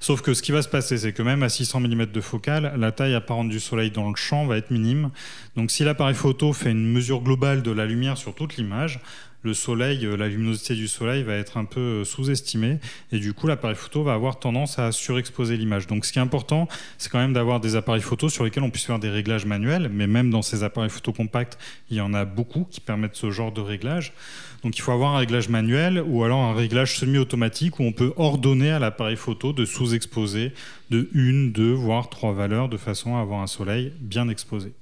Sauf 0.00 0.22
que 0.22 0.32
ce 0.32 0.42
qui 0.42 0.52
va 0.52 0.62
se 0.62 0.68
passer, 0.68 0.98
c'est 0.98 1.12
que 1.12 1.22
même 1.22 1.42
à 1.42 1.48
600 1.48 1.80
mm 1.80 2.06
de 2.06 2.20
focale, 2.20 2.74
la 2.78 2.92
taille 2.92 3.14
apparente 3.14 3.48
du 3.48 3.60
soleil 3.60 3.90
dans 3.90 4.08
le 4.08 4.16
champ 4.16 4.46
va 4.46 4.56
être 4.56 4.70
minime. 4.70 5.10
Donc 5.56 5.70
si 5.70 5.84
l'appareil 5.84 6.14
photo 6.14 6.52
fait 6.52 6.70
une 6.70 6.90
mesure 6.90 7.20
globale 7.20 7.62
de 7.62 7.70
la 7.70 7.86
lumière 7.86 8.16
sur 8.16 8.34
toute 8.34 8.56
l'image, 8.56 9.00
le 9.44 9.54
soleil, 9.54 10.04
euh, 10.04 10.16
la 10.16 10.26
luminosité 10.26 10.74
du 10.74 10.88
soleil 10.88 11.22
va 11.22 11.34
être 11.34 11.58
un 11.58 11.66
peu 11.66 11.80
euh, 11.80 12.04
sous-estimée 12.04 12.78
et 13.12 13.18
du 13.18 13.34
coup 13.34 13.46
l'appareil 13.46 13.76
photo 13.76 14.02
va 14.02 14.14
avoir 14.14 14.38
tendance 14.38 14.78
à 14.78 14.90
surexposer 14.90 15.56
l'image. 15.56 15.86
Donc 15.86 16.06
ce 16.06 16.12
qui 16.12 16.18
est 16.18 16.22
important, 16.22 16.66
c'est 16.98 17.12
quand 17.12 17.18
même 17.18 17.34
d'avoir 17.34 17.60
des 17.60 17.76
appareils 17.76 18.02
photo 18.02 18.28
sur 18.28 18.44
lesquels 18.44 18.62
on 18.62 18.70
puisse 18.70 18.86
faire 18.86 18.98
des 18.98 19.10
réglages 19.10 19.44
manuels, 19.44 19.90
mais 19.92 20.06
même 20.06 20.30
dans 20.30 20.42
ces 20.42 20.64
appareils 20.64 20.90
photo 20.90 21.12
compacts, 21.12 21.58
il 21.90 21.98
y 21.98 22.00
en 22.00 22.14
a 22.14 22.24
beaucoup 22.24 22.66
qui 22.70 22.80
permettent 22.80 23.16
ce 23.16 23.30
genre 23.30 23.52
de 23.52 23.60
réglage. 23.60 24.14
Donc 24.62 24.78
il 24.78 24.80
faut 24.80 24.92
avoir 24.92 25.14
un 25.14 25.18
réglage 25.18 25.50
manuel 25.50 26.02
ou 26.06 26.24
alors 26.24 26.40
un 26.40 26.54
réglage 26.54 26.98
semi-automatique 26.98 27.78
où 27.80 27.82
on 27.82 27.92
peut 27.92 28.14
ordonner 28.16 28.70
à 28.70 28.78
l'appareil 28.78 29.16
photo 29.16 29.52
de 29.52 29.66
sous-exposer 29.66 30.52
de 30.88 31.10
une, 31.12 31.52
deux, 31.52 31.72
voire 31.72 32.08
trois 32.08 32.32
valeurs 32.32 32.70
de 32.70 32.78
façon 32.78 33.16
à 33.16 33.20
avoir 33.20 33.42
un 33.42 33.46
soleil 33.46 33.92
bien 34.00 34.30
exposé. 34.30 34.72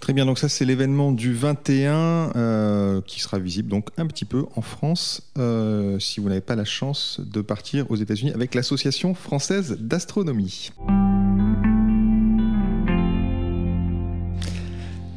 Très 0.00 0.12
bien, 0.12 0.24
donc 0.24 0.38
ça 0.38 0.48
c'est 0.48 0.64
l'événement 0.64 1.12
du 1.12 1.34
21 1.34 2.32
euh, 2.36 3.00
qui 3.04 3.20
sera 3.20 3.38
visible 3.38 3.68
donc 3.68 3.88
un 3.96 4.06
petit 4.06 4.24
peu 4.24 4.46
en 4.54 4.62
France 4.62 5.22
euh, 5.38 5.98
si 5.98 6.20
vous 6.20 6.28
n'avez 6.28 6.40
pas 6.40 6.54
la 6.54 6.64
chance 6.64 7.20
de 7.20 7.40
partir 7.40 7.90
aux 7.90 7.96
États-Unis 7.96 8.32
avec 8.32 8.54
l'Association 8.54 9.14
française 9.14 9.76
d'astronomie. 9.80 10.70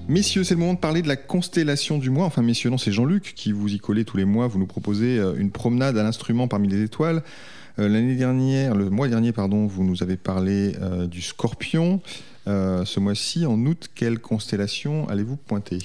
Messieurs, 0.10 0.44
c'est 0.44 0.56
le 0.56 0.60
moment 0.60 0.74
de 0.74 0.80
parler 0.80 1.02
de 1.02 1.08
la 1.08 1.16
constellation 1.16 1.98
du 1.98 2.10
mois. 2.10 2.26
Enfin, 2.26 2.42
messieurs, 2.42 2.70
non, 2.70 2.78
c'est 2.78 2.92
Jean-Luc 2.92 3.34
qui 3.34 3.54
vous 3.54 3.74
y 3.74 3.78
collez 3.78 4.04
tous 4.04 4.18
les 4.18 4.26
mois. 4.26 4.48
Vous 4.48 4.60
nous 4.60 4.68
proposez 4.68 5.20
euh, 5.20 5.36
une 5.38 5.52
promenade 5.52 5.98
à 5.98 6.04
l'instrument 6.04 6.50
parmi 6.50 6.68
les 6.68 6.82
étoiles. 6.82 7.24
L'année 7.78 8.16
dernière, 8.16 8.76
le 8.76 8.90
mois 8.90 9.08
dernier, 9.08 9.32
pardon, 9.32 9.66
vous 9.66 9.86
nous 9.86 10.04
avez 10.04 10.18
parlé 10.18 10.76
du 11.10 11.22
scorpion. 11.22 12.02
Euh, 12.48 12.86
ce 12.86 13.00
mois-ci, 13.00 13.46
en 13.46 13.60
août, 13.66 13.90
quelle 13.94 14.20
constellation 14.20 15.08
allez-vous 15.10 15.38
pointer? 15.38 15.80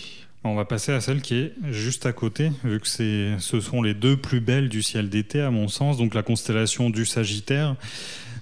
On 0.44 0.54
va 0.54 0.64
passer 0.64 0.92
à 0.92 1.00
celle 1.00 1.22
qui 1.22 1.34
est 1.34 1.52
juste 1.70 2.06
à 2.06 2.12
côté, 2.12 2.52
vu 2.62 2.78
que 2.78 2.86
ce 2.86 3.60
sont 3.60 3.82
les 3.82 3.94
deux 3.94 4.16
plus 4.16 4.40
belles 4.40 4.68
du 4.68 4.80
ciel 4.80 5.08
d'été, 5.08 5.40
à 5.40 5.50
mon 5.50 5.66
sens, 5.66 5.96
donc 5.98 6.14
la 6.14 6.22
constellation 6.22 6.88
du 6.88 7.04
Sagittaire. 7.04 7.75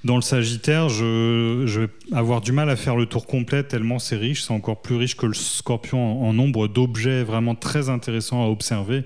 Dans 0.04 0.16
le 0.16 0.22
Sagittaire, 0.22 0.90
je, 0.90 1.64
vais 1.80 1.88
avoir 2.12 2.42
du 2.42 2.52
mal 2.52 2.68
à 2.68 2.76
faire 2.76 2.94
le 2.94 3.06
tour 3.06 3.26
complet 3.26 3.62
tellement 3.62 3.98
c'est 3.98 4.16
riche. 4.16 4.42
C'est 4.42 4.52
encore 4.52 4.82
plus 4.82 4.96
riche 4.96 5.16
que 5.16 5.24
le 5.24 5.32
Scorpion 5.32 6.22
en, 6.28 6.34
nombre 6.34 6.68
d'objets 6.68 7.24
vraiment 7.24 7.54
très 7.54 7.88
intéressants 7.88 8.44
à 8.44 8.48
observer. 8.48 9.04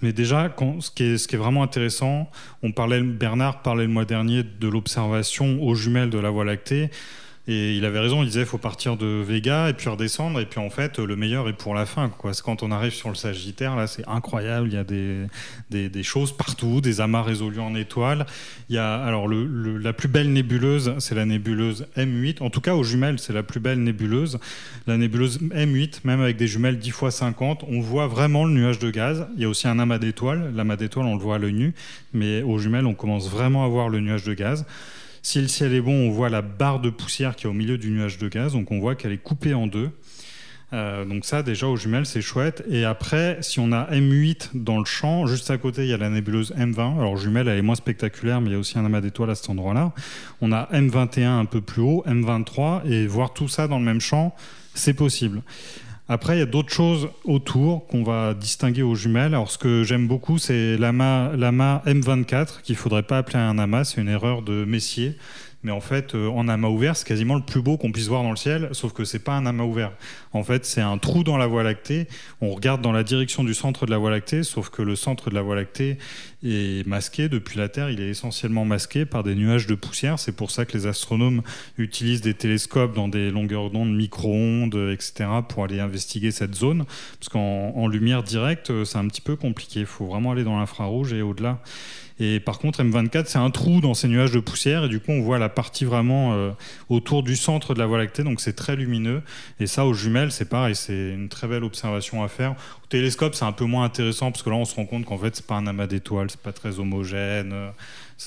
Mais 0.00 0.14
déjà, 0.14 0.50
ce, 0.80 0.90
qui 0.90 1.02
est, 1.02 1.18
ce, 1.18 1.28
qui 1.28 1.34
est, 1.34 1.38
vraiment 1.38 1.62
intéressant, 1.62 2.30
on 2.62 2.72
parlait, 2.72 3.02
Bernard 3.02 3.60
parlait 3.60 3.84
le 3.84 3.92
mois 3.92 4.06
dernier 4.06 4.42
de 4.42 4.66
l'observation 4.66 5.62
aux 5.62 5.74
jumelles 5.74 6.08
de 6.08 6.18
la 6.18 6.30
Voie 6.30 6.46
lactée. 6.46 6.88
Et 7.48 7.74
il 7.76 7.84
avait 7.84 7.98
raison, 7.98 8.22
il 8.22 8.26
disait 8.26 8.44
faut 8.44 8.58
partir 8.58 8.96
de 8.96 9.06
Vega 9.06 9.70
et 9.70 9.72
puis 9.72 9.88
redescendre. 9.88 10.38
Et 10.40 10.46
puis 10.46 10.60
en 10.60 10.68
fait, 10.68 10.98
le 10.98 11.16
meilleur 11.16 11.48
est 11.48 11.54
pour 11.54 11.74
la 11.74 11.86
fin. 11.86 12.10
Quand 12.44 12.62
on 12.62 12.70
arrive 12.70 12.92
sur 12.92 13.08
le 13.08 13.14
Sagittaire, 13.14 13.76
là, 13.76 13.86
c'est 13.86 14.06
incroyable. 14.06 14.68
Il 14.68 14.74
y 14.74 14.76
a 14.76 14.84
des, 14.84 15.88
des, 15.88 16.02
choses 16.02 16.36
partout, 16.36 16.80
des 16.80 17.00
amas 17.00 17.22
résolus 17.22 17.60
en 17.60 17.74
étoiles. 17.74 18.26
Il 18.68 18.76
y 18.76 18.78
a, 18.78 19.02
alors, 19.02 19.26
la 19.28 19.92
plus 19.92 20.08
belle 20.08 20.32
nébuleuse, 20.32 20.94
c'est 20.98 21.14
la 21.14 21.24
nébuleuse 21.24 21.86
M8. 21.96 22.42
En 22.42 22.50
tout 22.50 22.60
cas, 22.60 22.74
aux 22.74 22.84
jumelles, 22.84 23.18
c'est 23.18 23.32
la 23.32 23.42
plus 23.42 23.58
belle 23.58 23.82
nébuleuse. 23.82 24.38
La 24.86 24.98
nébuleuse 24.98 25.40
M8, 25.40 26.00
même 26.04 26.20
avec 26.20 26.36
des 26.36 26.46
jumelles 26.46 26.78
10 26.78 26.88
x 26.90 27.10
50, 27.10 27.64
on 27.68 27.80
voit 27.80 28.06
vraiment 28.06 28.44
le 28.44 28.52
nuage 28.52 28.78
de 28.78 28.90
gaz. 28.90 29.26
Il 29.36 29.42
y 29.42 29.44
a 29.46 29.48
aussi 29.48 29.66
un 29.66 29.78
amas 29.78 29.98
d'étoiles. 29.98 30.52
L'amas 30.54 30.76
d'étoiles, 30.76 31.06
on 31.06 31.14
le 31.14 31.20
voit 31.20 31.36
à 31.36 31.38
l'œil 31.38 31.54
nu. 31.54 31.74
Mais 32.12 32.42
aux 32.42 32.58
jumelles, 32.58 32.86
on 32.86 32.94
commence 32.94 33.30
vraiment 33.30 33.64
à 33.64 33.68
voir 33.68 33.88
le 33.88 34.00
nuage 34.00 34.24
de 34.24 34.34
gaz. 34.34 34.66
Si 35.22 35.40
le 35.40 35.48
ciel 35.48 35.74
est 35.74 35.80
bon, 35.80 36.08
on 36.08 36.10
voit 36.10 36.30
la 36.30 36.42
barre 36.42 36.80
de 36.80 36.90
poussière 36.90 37.36
qui 37.36 37.46
est 37.46 37.48
au 37.48 37.52
milieu 37.52 37.78
du 37.78 37.90
nuage 37.90 38.18
de 38.18 38.28
gaz, 38.28 38.52
donc 38.52 38.70
on 38.70 38.80
voit 38.80 38.94
qu'elle 38.94 39.12
est 39.12 39.18
coupée 39.18 39.54
en 39.54 39.66
deux. 39.66 39.90
Euh, 40.72 41.04
donc 41.04 41.24
ça, 41.24 41.42
déjà, 41.42 41.66
aux 41.66 41.76
jumelles, 41.76 42.06
c'est 42.06 42.22
chouette. 42.22 42.64
Et 42.70 42.84
après, 42.84 43.38
si 43.40 43.58
on 43.58 43.72
a 43.72 43.90
M8 43.90 44.50
dans 44.54 44.78
le 44.78 44.84
champ, 44.84 45.26
juste 45.26 45.50
à 45.50 45.58
côté, 45.58 45.82
il 45.82 45.88
y 45.88 45.92
a 45.92 45.96
la 45.96 46.10
nébuleuse 46.10 46.54
M20. 46.56 46.98
Alors, 46.98 47.16
jumelle, 47.16 47.48
elle 47.48 47.58
est 47.58 47.62
moins 47.62 47.74
spectaculaire, 47.74 48.40
mais 48.40 48.50
il 48.50 48.52
y 48.52 48.56
a 48.56 48.58
aussi 48.58 48.78
un 48.78 48.84
amas 48.84 49.00
d'étoiles 49.00 49.30
à 49.30 49.34
cet 49.34 49.50
endroit-là. 49.50 49.92
On 50.40 50.52
a 50.52 50.68
M21 50.72 51.40
un 51.40 51.44
peu 51.44 51.60
plus 51.60 51.82
haut, 51.82 52.04
M23, 52.06 52.86
et 52.86 53.06
voir 53.06 53.32
tout 53.34 53.48
ça 53.48 53.66
dans 53.66 53.78
le 53.78 53.84
même 53.84 54.00
champ, 54.00 54.34
c'est 54.74 54.94
possible. 54.94 55.42
Après, 56.12 56.34
il 56.34 56.38
y 56.40 56.42
a 56.42 56.46
d'autres 56.46 56.72
choses 56.72 57.08
autour 57.22 57.86
qu'on 57.86 58.02
va 58.02 58.34
distinguer 58.34 58.82
aux 58.82 58.96
jumelles. 58.96 59.32
Alors, 59.32 59.48
ce 59.48 59.58
que 59.58 59.84
j'aime 59.84 60.08
beaucoup, 60.08 60.38
c'est 60.38 60.76
l'amas 60.76 61.36
M24, 61.36 62.62
qu'il 62.62 62.74
ne 62.74 62.78
faudrait 62.80 63.04
pas 63.04 63.18
appeler 63.18 63.38
un 63.38 63.60
amas, 63.60 63.84
c'est 63.84 64.00
une 64.00 64.08
erreur 64.08 64.42
de 64.42 64.64
Messier. 64.64 65.16
Mais 65.62 65.72
en 65.72 65.80
fait, 65.80 66.14
euh, 66.14 66.28
en 66.28 66.48
amas 66.48 66.68
ouvert, 66.68 66.96
c'est 66.96 67.06
quasiment 67.06 67.34
le 67.34 67.42
plus 67.42 67.60
beau 67.60 67.76
qu'on 67.76 67.92
puisse 67.92 68.08
voir 68.08 68.22
dans 68.22 68.30
le 68.30 68.36
ciel, 68.36 68.70
sauf 68.72 68.94
que 68.94 69.04
c'est 69.04 69.18
pas 69.18 69.34
un 69.34 69.44
amas 69.44 69.64
ouvert. 69.64 69.92
En 70.32 70.42
fait, 70.42 70.64
c'est 70.64 70.80
un 70.80 70.96
trou 70.96 71.22
dans 71.22 71.36
la 71.36 71.46
Voie 71.46 71.62
lactée. 71.62 72.06
On 72.40 72.54
regarde 72.54 72.80
dans 72.80 72.92
la 72.92 73.02
direction 73.02 73.44
du 73.44 73.52
centre 73.52 73.84
de 73.84 73.90
la 73.90 73.98
Voie 73.98 74.10
lactée, 74.10 74.42
sauf 74.42 74.70
que 74.70 74.80
le 74.80 74.96
centre 74.96 75.28
de 75.28 75.34
la 75.34 75.42
Voie 75.42 75.56
lactée 75.56 75.98
est 76.42 76.86
masqué 76.86 77.28
depuis 77.28 77.58
la 77.58 77.68
Terre. 77.68 77.90
Il 77.90 78.00
est 78.00 78.08
essentiellement 78.08 78.64
masqué 78.64 79.04
par 79.04 79.22
des 79.22 79.34
nuages 79.34 79.66
de 79.66 79.74
poussière. 79.74 80.18
C'est 80.18 80.32
pour 80.32 80.50
ça 80.50 80.64
que 80.64 80.72
les 80.78 80.86
astronomes 80.86 81.42
utilisent 81.76 82.22
des 82.22 82.34
télescopes 82.34 82.94
dans 82.94 83.08
des 83.08 83.30
longueurs 83.30 83.70
d'onde 83.70 83.94
micro-ondes, 83.94 84.90
etc., 84.92 85.28
pour 85.46 85.64
aller 85.64 85.80
investiguer 85.80 86.30
cette 86.30 86.54
zone. 86.54 86.84
Parce 87.18 87.28
qu'en 87.28 87.86
lumière 87.86 88.22
directe, 88.22 88.84
c'est 88.84 88.98
un 88.98 89.08
petit 89.08 89.20
peu 89.20 89.36
compliqué. 89.36 89.80
Il 89.80 89.86
faut 89.86 90.06
vraiment 90.06 90.30
aller 90.32 90.44
dans 90.44 90.58
l'infrarouge 90.58 91.12
et 91.12 91.20
au-delà. 91.20 91.60
Et 92.20 92.38
par 92.38 92.58
contre, 92.58 92.84
M24, 92.84 93.24
c'est 93.26 93.38
un 93.38 93.50
trou 93.50 93.80
dans 93.80 93.94
ces 93.94 94.06
nuages 94.06 94.30
de 94.30 94.40
poussière. 94.40 94.84
Et 94.84 94.88
du 94.88 95.00
coup, 95.00 95.10
on 95.10 95.22
voit 95.22 95.38
la 95.38 95.48
partie 95.48 95.86
vraiment 95.86 96.34
euh, 96.34 96.50
autour 96.90 97.22
du 97.22 97.34
centre 97.34 97.72
de 97.72 97.78
la 97.78 97.86
Voie 97.86 97.96
lactée. 97.96 98.22
Donc, 98.22 98.42
c'est 98.42 98.52
très 98.52 98.76
lumineux. 98.76 99.22
Et 99.58 99.66
ça, 99.66 99.86
aux 99.86 99.94
jumelles, 99.94 100.30
c'est 100.30 100.44
pareil. 100.44 100.76
C'est 100.76 101.14
une 101.14 101.30
très 101.30 101.48
belle 101.48 101.64
observation 101.64 102.22
à 102.22 102.28
faire. 102.28 102.52
Au 102.52 102.86
télescope, 102.90 103.34
c'est 103.34 103.46
un 103.46 103.52
peu 103.52 103.64
moins 103.64 103.84
intéressant 103.84 104.30
parce 104.30 104.42
que 104.42 104.50
là, 104.50 104.56
on 104.56 104.66
se 104.66 104.74
rend 104.74 104.84
compte 104.84 105.06
qu'en 105.06 105.16
fait, 105.16 105.34
c'est 105.34 105.46
pas 105.46 105.56
un 105.56 105.66
amas 105.66 105.86
d'étoiles. 105.86 106.30
C'est 106.30 106.40
pas 106.40 106.52
très 106.52 106.78
homogène. 106.78 107.54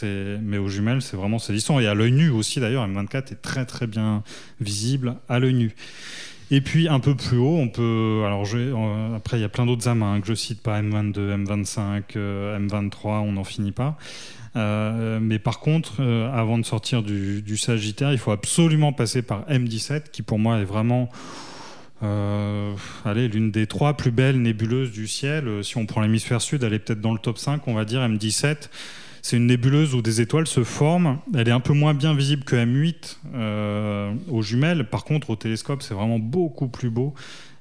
Mais 0.02 0.58
aux 0.58 0.70
jumelles, 0.70 1.04
c'est 1.04 1.16
vraiment 1.16 1.38
saisissant. 1.38 1.80
Et 1.80 1.86
à 1.86 1.94
l'œil 1.94 2.14
nu 2.14 2.32
aussi, 2.32 2.60
d'ailleurs, 2.60 2.88
M24 2.88 3.32
est 3.32 3.42
très, 3.44 3.66
très 3.66 3.86
bien 3.86 4.24
visible 4.60 5.18
à 5.30 5.38
l'œil 5.38 5.54
nu. 5.54 5.76
Et 6.54 6.62
puis 6.62 6.88
un 6.88 7.00
peu 7.00 7.16
plus 7.16 7.40
haut, 7.40 7.58
on 7.58 7.68
peut. 7.68 8.22
Alors 8.28 8.46
euh, 8.54 9.16
après, 9.16 9.40
il 9.40 9.42
y 9.42 9.44
a 9.44 9.50
plein 9.50 9.66
d'autres 9.66 9.88
amas 9.88 10.20
que 10.20 10.28
je 10.28 10.36
cite 10.36 10.62
pas 10.62 10.80
M22, 10.84 11.44
M25, 11.44 12.14
M23, 12.14 13.08
on 13.08 13.32
n'en 13.32 13.44
finit 13.44 13.72
pas. 13.72 13.98
Euh, 14.56 15.18
mais 15.20 15.40
par 15.40 15.60
contre, 15.60 15.94
euh, 16.02 16.32
avant 16.32 16.60
de 16.60 16.64
sortir 16.64 17.02
du, 17.02 17.58
Sagittaire, 17.58 18.12
il 18.12 18.20
faut 18.20 18.30
absolument 18.30 18.94
passer 18.94 19.24
par 19.24 19.50
M17, 19.50 20.12
qui 20.12 20.22
pour 20.22 20.38
moi 20.38 20.60
est 20.60 20.64
vraiment 20.64 21.10
allez, 23.04 23.30
l'une 23.30 23.50
des 23.50 23.66
trois 23.66 23.98
plus 23.98 24.12
belles 24.12 24.40
nébuleuses 24.40 24.92
du 24.92 25.08
ciel. 25.08 25.64
Si 25.64 25.78
on 25.78 25.88
prend 25.88 26.02
l'hémisphère 26.02 26.42
sud, 26.42 26.62
elle 26.62 26.74
est 26.74 26.80
peut-être 26.80 27.02
dans 27.02 27.14
le 27.14 27.20
top 27.20 27.40
5, 27.40 27.68
on 27.68 27.74
va 27.74 27.84
dire 27.84 28.02
M17. 28.02 28.70
C'est 29.26 29.38
une 29.38 29.48
nébuleuse 29.48 29.96
où 29.96 30.02
des 30.02 30.20
étoiles 30.20 30.48
se 30.48 30.66
forment. 30.66 31.18
Elle 31.34 31.48
est 31.48 31.54
un 31.54 31.62
peu 31.62 31.72
moins 31.72 31.94
bien 31.94 32.14
visible 32.14 32.44
que 32.44 32.58
M8 32.58 33.20
euh, 33.34 34.14
aux 34.30 34.42
jumelles. 34.42 34.90
Par 34.90 35.06
contre, 35.06 35.30
au 35.30 35.38
télescope, 35.38 35.82
c'est 35.82 35.94
vraiment 35.94 36.20
beaucoup 36.20 36.68
plus 36.68 36.90
beau. 36.90 37.14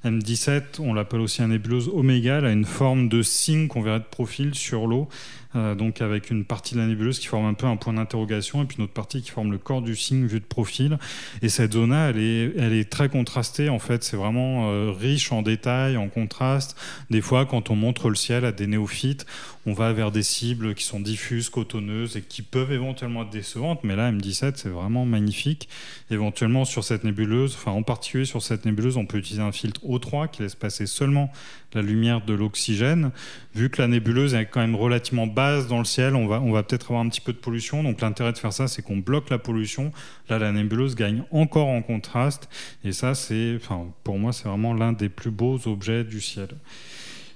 M17, 0.05 0.81
on 0.81 0.93
l'appelle 0.93 1.21
aussi 1.21 1.41
un 1.41 1.49
nébuleuse 1.49 1.89
oméga, 1.89 2.39
a 2.39 2.51
une 2.51 2.65
forme 2.65 3.09
de 3.09 3.23
signe 3.23 3.69
qu'on 3.69 3.81
verrait 3.81 4.01
de 4.01 4.05
profil 4.05 4.57
sur 4.57 4.89
l'eau. 4.89 5.09
Euh, 5.55 5.75
donc 5.75 6.01
avec 6.01 6.31
une 6.31 6.45
partie 6.45 6.75
de 6.75 6.81
la 6.81 6.87
nébuleuse 6.87 7.19
qui 7.19 7.27
forme 7.27 7.45
un 7.47 7.55
peu 7.55 7.67
un 7.67 7.77
point 7.77 7.93
d'interrogation 7.93 8.63
et 8.63 8.67
puis 8.67 8.79
une 8.79 8.85
autre 8.85 8.93
partie 8.93 9.23
qui 9.23 9.31
forme 9.31 9.53
le 9.53 9.59
corps 9.59 9.83
du 9.83 9.97
signe 9.97 10.27
vu 10.27 10.41
de 10.41 10.45
profil. 10.45 10.99
Et 11.43 11.49
cette 11.49 11.73
zone-là, 11.73 12.11
elle 12.11 12.19
est, 12.19 12.91
très 12.91 13.09
contrastée. 13.09 13.69
En 13.69 13.79
fait, 13.79 14.03
c'est 14.03 14.17
vraiment 14.17 14.71
euh, 14.71 14.91
riche 14.91 15.33
en 15.33 15.43
détails, 15.43 15.97
en 15.97 16.09
contraste. 16.09 16.77
Des 17.11 17.21
fois, 17.21 17.47
quand 17.47 17.71
on 17.71 17.77
montre 17.77 18.09
le 18.09 18.15
ciel 18.15 18.45
à 18.45 18.53
des 18.53 18.67
néophytes, 18.67 19.27
on 19.65 19.73
va 19.73 19.93
vers 19.93 20.11
des 20.11 20.23
cibles 20.23 20.75
qui 20.75 20.85
sont 20.85 21.01
diffuses, 21.01 21.49
cotonneuses 21.49 22.17
et 22.17 22.23
qui 22.23 22.43
peuvent 22.43 22.73
éventuellement 22.73 23.23
être 23.23 23.31
décevantes. 23.31 23.81
Mais 23.85 23.95
là, 23.95 24.11
M17, 24.11 24.55
c'est 24.57 24.69
vraiment 24.69 25.05
magnifique. 25.05 25.69
Éventuellement, 26.11 26.65
sur 26.65 26.83
cette 26.83 27.05
nébuleuse, 27.05 27.55
enfin 27.55 27.71
en 27.71 27.83
particulier 27.83 28.25
sur 28.25 28.43
cette 28.43 28.65
nébuleuse, 28.65 28.97
on 28.97 29.07
peut 29.07 29.19
utiliser 29.19 29.43
un 29.43 29.53
filtre 29.53 29.81
O3 29.87 30.31
qui 30.31 30.43
laisse 30.43 30.55
passer 30.55 30.87
seulement 30.87 31.31
la 31.75 31.83
lumière 31.83 32.25
de 32.25 32.35
l'oxygène. 32.35 33.13
Vu 33.55 33.71
que 33.71 33.81
la 33.81 33.89
nébuleuse 33.89 34.35
est 34.35 34.47
quand 34.47 34.61
même 34.61 34.77
relativement 34.77 35.27
basse 35.27 35.42
dans 35.69 35.79
le 35.79 35.85
ciel, 35.85 36.15
on 36.15 36.27
va, 36.27 36.41
on 36.41 36.53
va 36.53 36.63
peut-être 36.63 36.87
avoir 36.87 37.01
un 37.01 37.09
petit 37.09 37.21
peu 37.21 37.33
de 37.33 37.39
pollution. 37.39 37.83
Donc 37.83 38.01
l'intérêt 38.01 38.33
de 38.33 38.39
faire 38.39 38.53
ça, 38.53 38.69
c'est 38.69 38.83
qu'on 38.83 38.99
bloque 38.99 39.31
la 39.31 39.39
pollution. 39.39 39.93
Là, 40.29 40.39
la 40.39 40.53
nébuleuse 40.53 40.95
gagne 40.95 41.25
encore 41.31 41.69
en 41.69 41.83
contraste. 41.83 42.49
Et 42.85 42.93
ça, 42.93 43.15
c'est, 43.15 43.55
enfin, 43.57 43.87
pour 44.05 44.19
moi, 44.19 44.33
c'est 44.33 44.49
vraiment 44.49 44.75
l'un 44.75 44.93
des 44.93 45.09
plus 45.09 45.31
beaux 45.31 45.59
objets 45.67 46.05
du 46.05 46.21
ciel. 46.21 46.49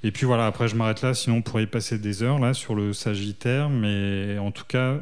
Et 0.03 0.13
puis 0.13 0.27
voilà, 0.27 0.47
après 0.47 0.69
je 0.69 0.77
m'arrête 0.77 1.03
là, 1.03 1.15
sinon 1.15 1.37
on 1.37 1.43
pourrait 1.43 1.65
y 1.65 1.67
passer 1.67 1.99
des 1.99 2.23
heures 2.23 2.39
là 2.39 2.55
sur 2.55 2.75
le 2.75 2.93
Sagittaire, 2.93 3.69
mais 3.71 4.39
en 4.39 4.53
tout 4.53 4.65
cas, 4.69 5.01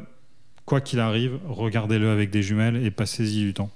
quoi 0.65 0.81
qu'il 0.81 0.99
arrive, 0.99 1.37
regardez-le 1.47 2.09
avec 2.09 2.31
des 2.31 2.41
jumelles 2.41 2.83
et 2.83 2.91
passez-y 2.91 3.41
du 3.41 3.53
temps. 3.53 3.69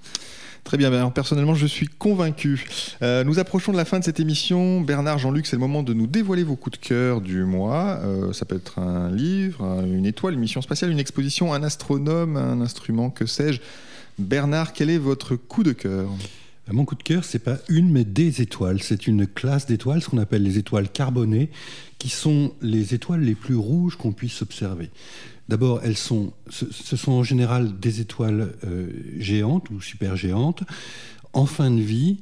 Très 0.64 0.78
bien, 0.78 1.10
personnellement, 1.10 1.56
je 1.56 1.66
suis 1.66 1.88
convaincu. 1.88 2.66
Euh, 3.02 3.24
nous 3.24 3.40
approchons 3.40 3.72
de 3.72 3.78
la 3.78 3.86
fin 3.86 4.00
de 4.00 4.04
cette 4.04 4.20
émission. 4.20 4.82
Bernard, 4.82 5.18
Jean-Luc, 5.18 5.48
c'est 5.48 5.56
le 5.56 5.62
moment 5.62 5.84
de 5.84 5.94
nous 5.94 6.06
dévoiler 6.06 6.44
vos 6.44 6.56
coups 6.56 6.80
de 6.80 6.86
cœur 6.86 7.22
du 7.22 7.44
mois. 7.44 8.00
Euh, 8.04 8.34
ça 8.34 8.46
peut 8.46 8.56
être 8.56 8.80
un 8.80 9.10
livre, 9.10 9.64
une 9.84 10.06
étoile, 10.06 10.36
une 10.36 10.40
mission 10.40 10.62
spatiale, 10.62 10.92
une 10.92 11.00
exposition, 11.00 11.54
un 11.54 11.64
astronome, 11.64 12.38
un 12.38 12.62
instrument, 12.62 13.10
que 13.10 13.26
sais-je. 13.26 13.62
Bernard, 14.20 14.74
quel 14.74 14.90
est 14.90 14.98
votre 14.98 15.36
coup 15.36 15.64
de 15.64 15.72
cœur? 15.72 16.10
Mon 16.74 16.86
coup 16.86 16.96
de 16.96 17.04
cœur, 17.04 17.24
c'est 17.24 17.40
pas 17.40 17.58
une, 17.68 17.90
mais 17.90 18.04
des 18.04 18.42
étoiles. 18.42 18.82
C'est 18.82 19.08
une 19.08 19.26
classe 19.26 19.66
d'étoiles, 19.66 20.02
ce 20.02 20.10
qu'on 20.10 20.18
appelle 20.18 20.44
les 20.44 20.58
étoiles 20.58 20.90
carbonées, 20.90 21.50
qui 21.98 22.10
sont 22.10 22.54
les 22.62 22.94
étoiles 22.94 23.22
les 23.22 23.36
plus 23.36 23.56
rouges 23.56 23.96
qu'on 23.96 24.14
puisse 24.14 24.42
observer. 24.42 24.90
D'abord, 25.48 25.82
elles 25.84 25.98
sont, 25.98 26.32
ce, 26.50 26.96
sont 26.96 27.12
en 27.12 27.24
général 27.24 27.80
des 27.80 28.02
étoiles 28.02 28.54
euh, 28.66 28.90
géantes 29.18 29.70
ou 29.72 29.82
supergéantes 29.82 30.64
en 31.34 31.48
fin 31.48 31.72
de 31.72 31.82
vie. 31.82 32.20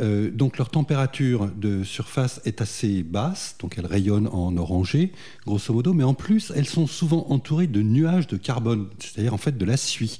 Euh, 0.00 0.30
donc 0.30 0.58
leur 0.58 0.68
température 0.68 1.48
de 1.56 1.82
surface 1.82 2.40
est 2.44 2.60
assez 2.60 3.02
basse, 3.02 3.56
donc 3.60 3.78
elles 3.78 3.86
rayonnent 3.86 4.28
en 4.28 4.54
orangé, 4.56 5.12
grosso 5.46 5.72
modo, 5.72 5.94
mais 5.94 6.04
en 6.04 6.12
plus 6.12 6.52
elles 6.54 6.66
sont 6.66 6.86
souvent 6.86 7.26
entourées 7.30 7.66
de 7.66 7.80
nuages 7.80 8.26
de 8.26 8.36
carbone, 8.36 8.88
c'est-à-dire 8.98 9.32
en 9.32 9.38
fait 9.38 9.56
de 9.56 9.64
la 9.64 9.78
suie, 9.78 10.18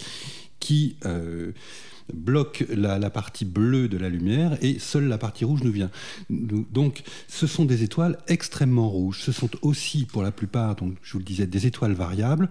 qui 0.61 0.97
euh, 1.05 1.53
bloque 2.13 2.65
la, 2.69 3.11
partie 3.11 3.45
bleue 3.45 3.89
de 3.89 3.97
la 3.97 4.09
lumière 4.09 4.57
et 4.63 4.79
seule 4.79 5.09
la 5.09 5.19
partie 5.19 5.45
rouge 5.45 5.63
nous 5.63 5.73
vient. 5.73 5.91
Donc, 6.31 7.03
ce 7.29 7.47
sont 7.47 7.65
des 7.65 7.83
étoiles 7.83 8.19
extrêmement 8.29 8.89
rouges. 8.89 9.23
Ce 9.23 9.33
sont 9.33 9.51
aussi, 9.63 10.05
pour 10.05 10.23
la 10.23 10.33
plupart, 10.33 10.77
donc, 10.77 10.97
je 11.03 11.13
vous 11.13 11.19
le 11.19 11.25
disais, 11.25 11.47
des 11.47 11.67
étoiles 11.67 11.93
variables. 11.93 12.49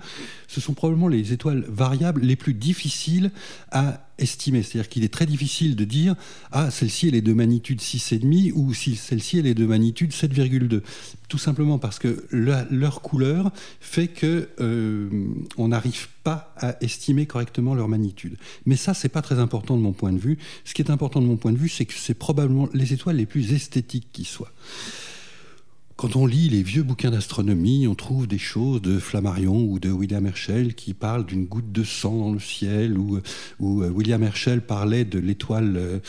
Ce 0.47 0.61
sont 0.61 0.73
probablement 0.73 1.07
les 1.07 1.33
étoiles 1.33 1.65
variables 1.67 2.21
les 2.21 2.35
plus 2.35 2.53
difficiles 2.53 3.31
à 3.71 4.04
estimer. 4.17 4.63
C'est-à-dire 4.63 4.89
qu'il 4.89 5.03
est 5.03 5.13
très 5.13 5.25
difficile 5.25 5.75
de 5.75 5.83
dire 5.83 6.15
ah 6.51 6.71
celle-ci 6.71 7.07
elle 7.07 7.15
est 7.15 7.21
de 7.21 7.33
magnitude 7.33 7.81
6,5 7.81 8.51
ou 8.53 8.73
si 8.73 8.95
celle-ci 8.95 9.39
elle 9.39 9.47
est 9.47 9.53
de 9.53 9.65
magnitude 9.65 10.11
7,2. 10.11 10.81
Tout 11.27 11.37
simplement 11.37 11.79
parce 11.79 11.99
que 11.99 12.25
leur 12.31 13.01
couleur 13.01 13.51
fait 13.79 14.07
que 14.07 14.49
euh, 14.59 15.09
on 15.57 15.69
n'arrive 15.69 16.07
pas 16.23 16.53
à 16.57 16.75
estimer 16.81 17.25
correctement 17.25 17.75
leur 17.75 17.87
magnitude. 17.87 18.37
Mais 18.65 18.75
ça 18.75 18.93
c'est 18.93 19.09
pas 19.09 19.21
très 19.21 19.39
important 19.39 19.75
de 19.77 19.81
mon 19.81 19.93
point 19.93 20.13
de 20.13 20.19
vue. 20.19 20.37
Ce 20.63 20.73
qui 20.73 20.81
est 20.81 20.91
important 20.91 21.21
de 21.21 21.27
mon 21.27 21.37
point 21.37 21.51
de 21.51 21.57
vue, 21.57 21.69
c'est 21.69 21.85
que 21.85 21.93
c'est 21.93 22.13
probablement 22.13 22.69
les 22.73 22.93
étoiles 22.93 23.17
les 23.17 23.25
plus 23.25 23.53
esthétiques 23.53 24.07
qui 24.11 24.25
soient. 24.25 24.51
Quand 25.97 26.17
on 26.17 26.25
lit 26.25 26.49
les 26.49 26.61
vieux 26.61 26.83
bouquins 26.83 27.11
d'astronomie, 27.11 27.87
on 27.87 27.95
trouve 27.95 28.27
des 28.27 28.37
choses 28.37 28.81
de 28.81 28.99
Flammarion 28.99 29.63
ou 29.63 29.79
de 29.79 29.89
William 29.89 30.25
Herschel 30.25 30.75
qui 30.75 30.93
parlent 30.93 31.25
d'une 31.25 31.45
goutte 31.45 31.71
de 31.71 31.83
sang 31.83 32.17
dans 32.17 32.33
le 32.33 32.39
ciel, 32.39 32.97
ou, 32.97 33.21
William 33.59 34.21
Herschel 34.21 34.61
parlait 34.61 35.05
de 35.05 35.19
l'étoile, 35.19 36.01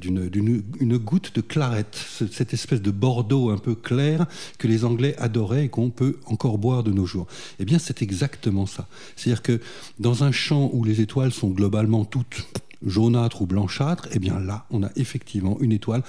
d'une 0.00 0.62
une 0.80 0.96
goutte 0.96 1.34
de 1.34 1.40
clarette, 1.40 1.96
cette 2.30 2.54
espèce 2.54 2.82
de 2.82 2.90
bordeaux 2.90 3.50
un 3.50 3.58
peu 3.58 3.74
clair 3.74 4.26
que 4.58 4.68
les 4.68 4.84
Anglais 4.84 5.16
adoraient 5.18 5.64
et 5.64 5.68
qu'on 5.68 5.90
peut 5.90 6.18
encore 6.26 6.58
boire 6.58 6.84
de 6.84 6.92
nos 6.92 7.06
jours. 7.06 7.26
Eh 7.58 7.64
bien, 7.64 7.78
c'est 7.78 8.02
exactement 8.02 8.66
ça. 8.66 8.86
C'est-à-dire 9.16 9.42
que 9.42 9.60
dans 9.98 10.22
un 10.22 10.32
champ 10.32 10.70
où 10.72 10.84
les 10.84 11.00
étoiles 11.00 11.32
sont 11.32 11.50
globalement 11.50 12.04
toutes 12.04 12.46
jaunâtres 12.86 13.42
ou 13.42 13.46
blanchâtres, 13.46 14.08
eh 14.12 14.18
bien 14.18 14.38
là, 14.38 14.66
on 14.70 14.82
a 14.82 14.90
effectivement 14.96 15.58
une 15.60 15.72
étoile 15.72 16.02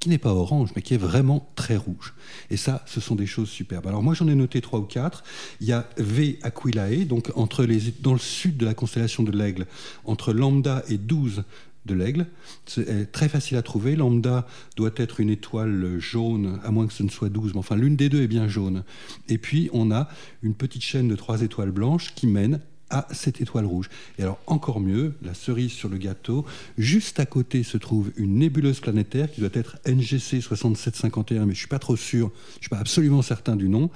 qui 0.00 0.08
n'est 0.08 0.18
pas 0.18 0.34
orange, 0.34 0.70
mais 0.76 0.82
qui 0.82 0.94
est 0.94 0.98
vraiment 0.98 1.50
très 1.56 1.76
rouge. 1.76 2.14
Et 2.50 2.56
ça, 2.56 2.82
ce 2.86 3.00
sont 3.00 3.14
des 3.14 3.26
choses 3.26 3.48
superbes. 3.48 3.86
Alors 3.86 4.02
moi, 4.02 4.14
j'en 4.14 4.28
ai 4.28 4.34
noté 4.34 4.60
trois 4.60 4.80
ou 4.80 4.84
quatre. 4.84 5.24
Il 5.60 5.66
y 5.66 5.72
a 5.72 5.88
V 5.96 6.38
Aquilae, 6.42 7.04
donc 7.06 7.30
entre 7.36 7.64
les, 7.64 7.80
dans 8.00 8.12
le 8.12 8.18
sud 8.18 8.56
de 8.56 8.66
la 8.66 8.74
constellation 8.74 9.22
de 9.22 9.32
l'Aigle, 9.32 9.66
entre 10.04 10.32
Lambda 10.32 10.82
et 10.88 10.98
12 10.98 11.44
de 11.86 11.94
l'aigle. 11.94 12.26
C'est 12.66 13.12
très 13.12 13.28
facile 13.28 13.56
à 13.56 13.62
trouver. 13.62 13.96
Lambda 13.96 14.46
doit 14.76 14.92
être 14.96 15.20
une 15.20 15.30
étoile 15.30 15.98
jaune, 15.98 16.58
à 16.64 16.70
moins 16.70 16.86
que 16.86 16.92
ce 16.92 17.02
ne 17.02 17.10
soit 17.10 17.28
12, 17.28 17.52
mais 17.52 17.58
enfin 17.58 17.76
l'une 17.76 17.96
des 17.96 18.08
deux 18.08 18.22
est 18.22 18.28
bien 18.28 18.48
jaune. 18.48 18.84
Et 19.28 19.38
puis 19.38 19.68
on 19.72 19.90
a 19.90 20.08
une 20.42 20.54
petite 20.54 20.82
chaîne 20.82 21.08
de 21.08 21.16
trois 21.16 21.42
étoiles 21.42 21.70
blanches 21.70 22.14
qui 22.14 22.26
mène 22.26 22.60
à 22.90 23.06
cette 23.12 23.40
étoile 23.40 23.64
rouge. 23.64 23.88
Et 24.18 24.22
alors 24.22 24.38
encore 24.46 24.80
mieux, 24.80 25.14
la 25.22 25.34
cerise 25.34 25.72
sur 25.72 25.88
le 25.88 25.98
gâteau, 25.98 26.44
juste 26.78 27.20
à 27.20 27.26
côté 27.26 27.62
se 27.62 27.76
trouve 27.76 28.12
une 28.16 28.38
nébuleuse 28.38 28.80
planétaire 28.80 29.30
qui 29.30 29.40
doit 29.40 29.50
être 29.52 29.78
NGC 29.86 30.40
6751, 30.40 31.40
mais 31.40 31.46
je 31.46 31.48
ne 31.48 31.54
suis 31.54 31.66
pas 31.66 31.78
trop 31.78 31.96
sûr, 31.96 32.30
je 32.52 32.58
ne 32.58 32.60
suis 32.62 32.70
pas 32.70 32.78
absolument 32.78 33.22
certain 33.22 33.56
du 33.56 33.68
nom. 33.68 33.90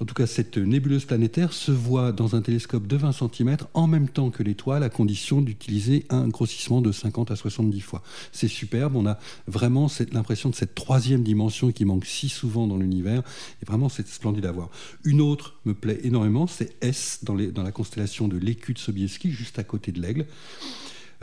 En 0.00 0.04
tout 0.04 0.14
cas, 0.14 0.26
cette 0.26 0.58
nébuleuse 0.58 1.04
planétaire 1.04 1.52
se 1.52 1.72
voit 1.72 2.12
dans 2.12 2.36
un 2.36 2.42
télescope 2.42 2.86
de 2.86 2.96
20 2.96 3.12
cm 3.12 3.56
en 3.74 3.86
même 3.88 4.08
temps 4.08 4.30
que 4.30 4.42
l'étoile, 4.42 4.82
à 4.84 4.90
condition 4.90 5.42
d'utiliser 5.42 6.04
un 6.08 6.28
grossissement 6.28 6.80
de 6.80 6.92
50 6.92 7.32
à 7.32 7.36
70 7.36 7.80
fois. 7.80 8.02
C'est 8.30 8.48
superbe, 8.48 8.94
on 8.94 9.06
a 9.06 9.18
vraiment 9.48 9.88
l'impression 10.12 10.50
de 10.50 10.54
cette 10.54 10.74
troisième 10.74 11.24
dimension 11.24 11.72
qui 11.72 11.84
manque 11.84 12.06
si 12.06 12.28
souvent 12.28 12.66
dans 12.66 12.76
l'univers, 12.76 13.22
et 13.60 13.66
vraiment 13.66 13.88
c'est 13.88 14.06
splendide 14.06 14.46
à 14.46 14.52
voir. 14.52 14.70
Une 15.04 15.20
autre 15.20 15.54
me 15.64 15.74
plaît 15.74 15.98
énormément, 16.04 16.46
c'est 16.46 16.76
S 16.82 17.20
dans, 17.24 17.34
la 17.34 17.72
constellation 17.72 18.28
de 18.28 18.36
l'écu 18.36 18.74
de 18.74 18.78
Sobieski, 18.78 19.32
juste 19.32 19.58
à 19.58 19.64
côté 19.64 19.90
de 19.90 20.00
l'aigle. 20.00 20.26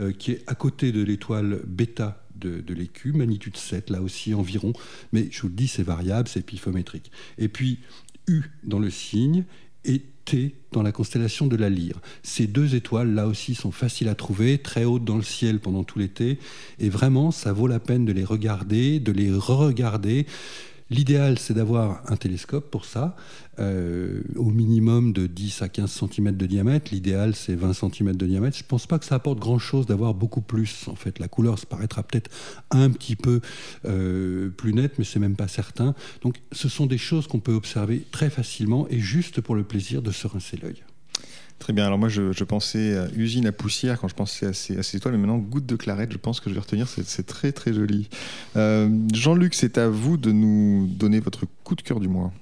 Euh, 0.02 0.12
qui 0.12 0.32
est 0.32 0.44
à 0.46 0.54
côté 0.54 0.92
de 0.92 1.02
l'étoile 1.02 1.62
bêta 1.66 2.22
de, 2.38 2.74
l'écu, 2.74 3.12
magnitude 3.12 3.56
7, 3.56 3.90
là 3.90 4.02
aussi 4.02 4.34
environ, 4.34 4.72
mais 5.12 5.28
je 5.30 5.40
vous 5.42 5.48
le 5.48 5.54
dis, 5.54 5.68
c'est 5.68 5.82
variable, 5.82 6.28
c'est 6.28 6.42
piphométrique. 6.42 7.10
Et 7.38 7.48
puis, 7.48 7.80
U 8.26 8.42
dans 8.64 8.78
le 8.78 8.90
signe 8.90 9.44
et 9.84 10.02
T 10.24 10.54
dans 10.72 10.82
la 10.82 10.92
constellation 10.92 11.46
de 11.46 11.56
la 11.56 11.70
lyre. 11.70 12.00
Ces 12.22 12.46
deux 12.46 12.74
étoiles, 12.74 13.14
là 13.14 13.26
aussi, 13.26 13.54
sont 13.54 13.70
faciles 13.70 14.08
à 14.08 14.14
trouver, 14.14 14.58
très 14.58 14.84
hautes 14.84 15.04
dans 15.04 15.16
le 15.16 15.22
ciel 15.22 15.60
pendant 15.60 15.84
tout 15.84 15.98
l'été, 15.98 16.38
et 16.78 16.88
vraiment, 16.88 17.30
ça 17.30 17.52
vaut 17.52 17.68
la 17.68 17.80
peine 17.80 18.04
de 18.04 18.12
les 18.12 18.24
regarder, 18.24 18.98
de 19.00 19.12
les 19.12 19.30
re-regarder. 19.30 20.26
L'idéal, 20.88 21.38
c'est 21.38 21.54
d'avoir 21.54 22.00
un 22.06 22.16
télescope 22.16 22.70
pour 22.70 22.84
ça, 22.84 23.16
euh, 23.58 24.22
au 24.36 24.50
minimum 24.50 25.12
de 25.12 25.26
10 25.26 25.62
à 25.62 25.68
15 25.68 25.90
cm 25.90 26.36
de 26.36 26.46
diamètre. 26.46 26.92
L'idéal, 26.92 27.34
c'est 27.34 27.56
20 27.56 27.72
cm 27.72 28.14
de 28.14 28.26
diamètre. 28.26 28.56
Je 28.56 28.62
ne 28.62 28.68
pense 28.68 28.86
pas 28.86 29.00
que 29.00 29.04
ça 29.04 29.16
apporte 29.16 29.40
grand-chose 29.40 29.86
d'avoir 29.86 30.14
beaucoup 30.14 30.42
plus. 30.42 30.86
En 30.86 30.94
fait, 30.94 31.18
la 31.18 31.26
couleur 31.26 31.58
se 31.58 31.66
paraîtra 31.66 32.04
peut-être 32.04 32.30
un 32.70 32.90
petit 32.90 33.16
peu 33.16 33.40
euh, 33.84 34.48
plus 34.50 34.74
nette, 34.74 34.98
mais 34.98 35.04
c'est 35.04 35.18
même 35.18 35.36
pas 35.36 35.48
certain. 35.48 35.94
Donc, 36.22 36.36
ce 36.52 36.68
sont 36.68 36.86
des 36.86 36.98
choses 36.98 37.26
qu'on 37.26 37.40
peut 37.40 37.54
observer 37.54 38.06
très 38.12 38.30
facilement 38.30 38.86
et 38.88 39.00
juste 39.00 39.40
pour 39.40 39.56
le 39.56 39.64
plaisir 39.64 40.02
de 40.02 40.12
se 40.12 40.28
rincer 40.28 40.56
l'œil. 40.56 40.84
Très 41.58 41.72
bien. 41.72 41.86
Alors 41.86 41.98
moi, 41.98 42.08
je, 42.08 42.44
pensais 42.44 42.96
à 42.96 43.08
usine 43.16 43.46
à 43.46 43.52
poussière 43.52 44.00
quand 44.00 44.08
je 44.08 44.14
pensais 44.14 44.46
à 44.46 44.52
ces, 44.52 44.96
étoiles, 44.96 45.14
mais 45.14 45.20
maintenant 45.20 45.38
goutte 45.38 45.66
de 45.66 45.76
clarette, 45.76 46.12
je 46.12 46.18
pense 46.18 46.40
que 46.40 46.50
je 46.50 46.54
vais 46.54 46.60
retenir. 46.60 46.86
C'est 46.88 47.26
très 47.26 47.52
très 47.52 47.72
joli. 47.72 48.08
Euh, 48.56 48.88
Jean-Luc, 49.12 49.54
c'est 49.54 49.78
à 49.78 49.88
vous 49.88 50.16
de 50.16 50.32
nous 50.32 50.86
donner 50.86 51.20
votre 51.20 51.46
coup 51.64 51.74
de 51.74 51.82
cœur 51.82 51.98
du 51.98 52.08
mois. 52.08 52.32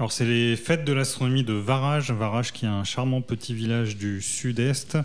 Alors 0.00 0.12
c'est 0.12 0.24
les 0.24 0.56
fêtes 0.56 0.86
de 0.86 0.94
l'astronomie 0.94 1.44
de 1.44 1.52
Varage, 1.52 2.10
Varage 2.10 2.54
qui 2.54 2.64
est 2.64 2.68
un 2.68 2.84
charmant 2.84 3.20
petit 3.20 3.52
village 3.52 3.98
du 3.98 4.22
sud-est 4.22 4.96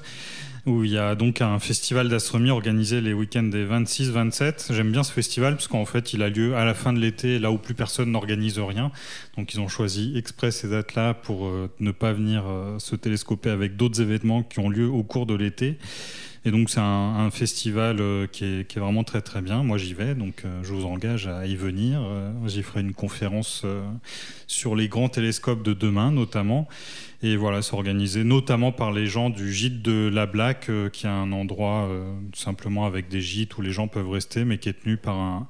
où 0.66 0.86
il 0.86 0.92
y 0.92 0.98
a 0.98 1.16
donc 1.16 1.42
un 1.42 1.60
festival 1.60 2.08
d'astronomie 2.08 2.50
organisé 2.50 3.02
les 3.02 3.12
week-ends 3.12 3.44
des 3.44 3.66
26-27. 3.66 4.74
J'aime 4.74 4.94
bien 4.94 5.04
ce 5.04 5.12
festival 5.12 5.56
parce 5.56 5.68
qu'en 5.68 5.84
fait, 5.84 6.14
il 6.14 6.24
a 6.24 6.30
lieu 6.30 6.56
à 6.56 6.64
la 6.64 6.74
fin 6.74 6.94
de 6.94 7.00
l'été, 7.00 7.40
là 7.40 7.52
où 7.52 7.58
plus 7.58 7.74
personne 7.74 8.10
n'organise 8.10 8.58
rien. 8.58 8.90
Donc, 9.36 9.54
ils 9.54 9.60
ont 9.60 9.68
choisi 9.68 10.14
exprès 10.16 10.52
ces 10.52 10.70
dates-là 10.70 11.14
pour 11.14 11.46
euh, 11.46 11.70
ne 11.82 11.92
pas 11.92 12.14
venir 12.14 12.46
euh, 12.48 12.80
se 12.80 12.96
télescoper 12.96 13.50
avec 13.50 13.76
d'autres 13.76 14.02
événements 14.02 14.44
qui 14.44 14.60
ont 14.60 14.70
lieu 14.70 14.88
au 14.88 15.04
cours 15.04 15.26
de 15.26 15.36
l'été. 15.36 15.78
Et 16.46 16.52
donc 16.52 16.70
c'est 16.70 16.80
un, 16.80 17.30
festival 17.32 18.00
euh, 18.00 18.28
qui 18.28 18.46
est, 18.46 18.68
qui, 18.68 18.78
est, 18.78 18.82
vraiment 18.82 19.04
très 19.04 19.22
très 19.22 19.42
bien. 19.42 19.64
Moi 19.64 19.78
j'y 19.78 19.94
vais, 19.94 20.16
donc 20.16 20.44
je 20.62 20.74
vous 20.74 20.86
engage 20.86 21.28
à 21.28 21.46
y 21.48 21.56
venir. 21.56 22.02
J'y 22.46 22.62
ferai 22.62 22.82
une 22.82 22.94
conférence 22.94 23.66
sur 24.48 24.76
les 24.76 24.88
grands 24.88 25.10
télescopes 25.10 25.64
de 25.64 25.74
demain 25.74 26.12
notamment. 26.12 26.68
Et 27.26 27.38
voilà, 27.38 27.64
c'est 27.64 27.74
organisé 27.74 28.24
notamment 28.24 28.72
par 28.72 28.92
les 28.92 29.08
gens 29.08 29.32
du 29.32 29.52
gîte 29.52 29.82
de 29.82 30.12
la 30.14 30.28
Black, 30.28 30.70
euh, 30.70 30.90
qui 30.90 31.08
est 31.08 31.10
un 31.10 31.32
endroit 31.32 31.88
euh, 31.90 32.14
simplement 32.36 32.86
avec 32.86 33.08
des 33.08 33.20
gîtes 33.20 33.58
où 33.58 33.64
les 33.64 33.72
gens 33.72 33.88
peuvent 33.88 34.12
rester, 34.12 34.46
mais 34.46 34.60
qui 34.60 34.70
est 34.70 34.84
tenu 34.84 34.96
par 34.96 35.16
un, 35.16 35.48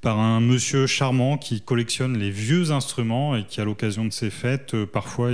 par 0.00 0.18
un 0.18 0.40
monsieur 0.40 0.86
charmant 0.86 1.36
qui 1.36 1.60
collectionne 1.60 2.16
les 2.16 2.30
vieux 2.30 2.70
instruments 2.70 3.36
et 3.36 3.44
qui, 3.44 3.60
à 3.60 3.64
l'occasion 3.64 4.04
de 4.04 4.12
ces 4.12 4.30
fêtes, 4.30 4.74
euh, 4.74 4.86
parfois 4.86 5.30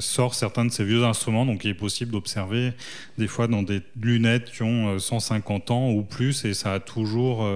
sort 0.00 0.34
certains 0.34 0.64
de 0.64 0.70
ces 0.70 0.84
vieux 0.84 1.04
instruments. 1.04 1.46
Donc, 1.46 1.64
il 1.64 1.70
est 1.70 1.74
possible 1.74 2.12
d'observer 2.12 2.72
des 3.18 3.28
fois 3.28 3.46
dans 3.46 3.62
des 3.62 3.82
lunettes 4.00 4.50
qui 4.50 4.62
ont 4.62 4.98
150 4.98 5.70
ans 5.70 5.90
ou 5.90 6.02
plus, 6.02 6.44
et 6.44 6.54
ça 6.54 6.74
a 6.74 6.80
toujours 6.80 7.46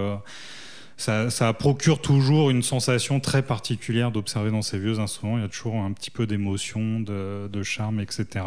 ça, 0.97 1.53
procure 1.53 2.01
toujours 2.01 2.51
une 2.51 2.63
sensation 2.63 3.21
très 3.21 3.43
particulière 3.43 4.11
d'observer 4.11 4.51
dans 4.51 4.63
ces 4.63 4.79
vieux 4.79 5.01
instruments. 5.01 5.39
Il 5.39 5.43
y 5.43 5.45
a 5.45 5.49
toujours 5.49 5.77
un 5.77 5.93
petit 5.93 6.11
peu 6.11 6.27
d'émotion, 6.27 7.01
de, 7.01 7.63
charme, 7.63 8.01
etc. 8.01 8.45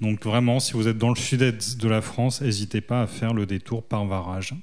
Donc 0.00 0.24
vraiment, 0.24 0.60
si 0.60 0.72
vous 0.72 0.88
êtes 0.88 0.98
dans 0.98 1.10
le 1.10 1.16
sud-est 1.16 1.80
de 1.80 1.88
la 1.88 2.00
France, 2.00 2.40
n'hésitez 2.40 2.80
pas 2.80 3.02
à 3.02 3.06
faire 3.06 3.32
le 3.32 3.46
détour 3.46 3.82
par 3.82 4.04
Varage. 4.06 4.54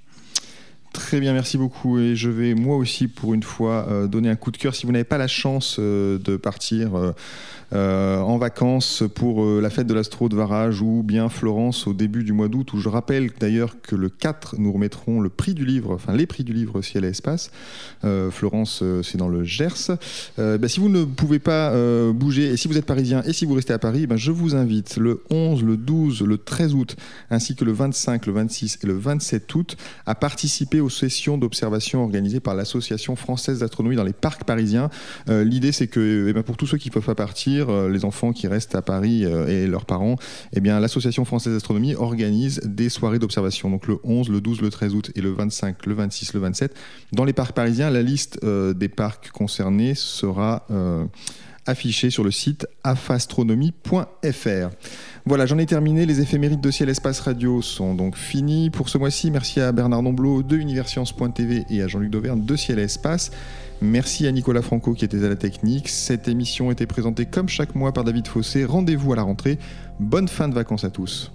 Très 0.96 1.20
bien, 1.20 1.34
merci 1.34 1.58
beaucoup. 1.58 2.00
Et 2.00 2.16
je 2.16 2.30
vais 2.30 2.54
moi 2.54 2.78
aussi, 2.78 3.10
pour 3.10 3.34
une 3.34 3.44
fois, 3.44 3.86
euh, 3.90 4.08
donner 4.08 4.30
un 4.30 4.38
coup 4.38 4.50
de 4.50 4.56
cœur. 4.56 4.74
Si 4.74 4.86
vous 4.86 4.94
n'avez 4.94 5.04
pas 5.04 5.18
la 5.18 5.28
chance 5.28 5.76
euh, 5.78 6.18
de 6.18 6.38
partir 6.38 7.14
euh, 7.74 8.20
en 8.22 8.38
vacances 8.38 9.04
pour 9.14 9.44
la 9.46 9.70
fête 9.70 9.88
de 9.88 9.94
l'Astro 9.94 10.30
de 10.30 10.38
Varage 10.38 10.82
ou 10.82 11.04
bien 11.04 11.28
Florence 11.28 11.86
au 11.88 11.94
début 11.94 12.24
du 12.24 12.32
mois 12.32 12.48
d'août, 12.48 12.72
où 12.72 12.80
je 12.80 12.88
rappelle 12.88 13.30
d'ailleurs 13.38 13.82
que 13.82 13.98
le 13.98 14.08
4, 14.08 14.56
nous 14.58 14.72
remettrons 14.72 15.20
le 15.20 15.28
prix 15.28 15.54
du 15.54 15.66
livre, 15.66 15.92
enfin 15.92 16.14
les 16.14 16.28
prix 16.28 16.46
du 16.46 16.54
livre 16.54 16.82
Ciel 16.82 17.04
et 17.04 17.10
Espace. 17.10 17.52
Florence, 18.30 18.84
c'est 19.02 19.18
dans 19.18 19.28
le 19.28 19.44
Gers. 19.44 19.98
Bah, 20.38 20.68
si 20.68 20.80
vous 20.80 20.90
ne 20.90 21.04
pouvez 21.04 21.40
pas 21.40 21.74
bouger, 22.14 22.52
et 22.52 22.58
si 22.58 22.68
vous 22.68 22.78
êtes 22.78 22.86
parisien 22.86 23.24
et 23.24 23.34
si 23.34 23.46
vous 23.46 23.56
restez 23.56 23.74
à 23.74 23.80
Paris, 23.80 24.06
bah, 24.06 24.16
je 24.16 24.32
vous 24.32 24.56
invite 24.56 24.98
le 24.98 25.24
11, 25.32 25.64
le 25.64 25.76
12, 25.76 26.22
le 26.22 26.38
13 26.38 26.76
août, 26.76 26.96
ainsi 27.32 27.56
que 27.56 27.66
le 27.66 27.74
25, 27.74 28.28
le 28.28 28.34
26 28.34 28.80
et 28.84 28.88
le 28.88 28.94
27 28.94 29.56
août, 29.56 29.76
à 30.06 30.16
participer 30.16 30.80
aux 30.86 30.90
sessions 30.90 31.38
d'observation 31.38 32.04
organisées 32.04 32.40
par 32.40 32.56
l'Association 32.56 33.16
française 33.16 33.60
d'astronomie 33.60 33.96
dans 33.96 34.04
les 34.04 34.14
parcs 34.14 34.44
parisiens. 34.44 34.90
L'idée, 35.28 35.72
c'est 35.72 35.88
que 35.88 36.28
eh 36.30 36.34
ben, 36.34 36.44
pour 36.44 36.58
tous 36.58 36.68
ceux 36.68 36.78
qui 36.78 36.90
ne 36.90 36.94
peuvent 36.94 37.06
pas 37.06 37.16
partir, 37.16 37.70
euh, 37.70 37.90
les 37.90 38.06
enfants 38.06 38.34
qui 38.34 38.48
restent 38.48 38.76
à 38.76 38.82
Paris 38.82 39.26
euh, 39.26 39.48
et 39.48 39.68
leurs 39.68 39.86
parents, 39.86 40.18
eh 40.54 40.60
l'Association 40.60 41.26
française 41.26 41.54
d'astronomie 41.54 41.96
organise 41.96 42.62
des 42.64 42.90
soirées 42.90 43.20
d'observation. 43.20 43.70
Donc 43.70 43.88
le 43.88 43.98
11, 44.04 44.30
le 44.30 44.42
12, 44.42 44.62
le 44.62 44.70
13 44.70 44.96
août 44.96 45.12
et 45.16 45.22
le 45.22 45.32
25, 45.32 45.86
le 45.86 45.94
26, 45.94 46.34
le 46.34 46.40
27. 46.40 46.76
Dans 47.12 47.24
les 47.24 47.34
parcs 47.34 47.54
parisiens, 47.54 47.90
la 47.90 48.02
liste 48.02 48.40
euh, 48.44 48.74
des 48.74 48.90
parcs 48.90 49.32
concernés 49.32 49.96
sera 49.96 50.66
affichée 51.66 52.10
sur 52.10 52.24
le 52.24 52.32
site 52.32 52.68
afastronomie.fr. 52.84 54.70
Voilà, 55.28 55.48
j'en 55.48 55.58
ai 55.58 55.66
terminé. 55.66 56.06
Les 56.06 56.22
éphémérides 56.22 56.62
de 56.62 56.70
Ciel 56.70 56.88
Espace 56.88 57.20
Radio 57.20 57.60
sont 57.64 57.96
donc 57.96 58.16
finis 58.16 58.70
pour 58.70 58.90
ce 58.90 59.00
mois-ci. 59.00 59.32
Merci 59.32 59.60
à 59.60 59.72
Bernard 59.72 60.04
Nomblot 60.04 60.44
de 60.44 60.56
Universcience.tv 60.56 61.66
et 61.68 61.82
à 61.82 61.88
Jean-Luc 61.88 62.12
Dauvergne 62.12 62.46
de 62.46 62.56
Ciel 62.56 62.78
Espace. 62.78 63.32
Merci 63.82 64.28
à 64.28 64.32
Nicolas 64.32 64.62
Franco 64.62 64.94
qui 64.94 65.04
était 65.04 65.24
à 65.26 65.30
la 65.30 65.36
technique. 65.36 65.90
Cette 65.90 66.28
émission 66.28 66.70
était 66.70 66.86
présentée 66.86 67.26
comme 67.26 67.50
chaque 67.50 67.74
mois 67.74 67.92
par 67.92 68.04
David 68.04 68.28
Fossé. 68.28 68.66
Rendez-vous 68.66 69.14
à 69.14 69.16
la 69.16 69.24
rentrée. 69.24 69.58
Bonne 70.00 70.28
fin 70.28 70.48
de 70.48 70.54
vacances 70.54 70.84
à 70.84 70.92
tous. 70.92 71.32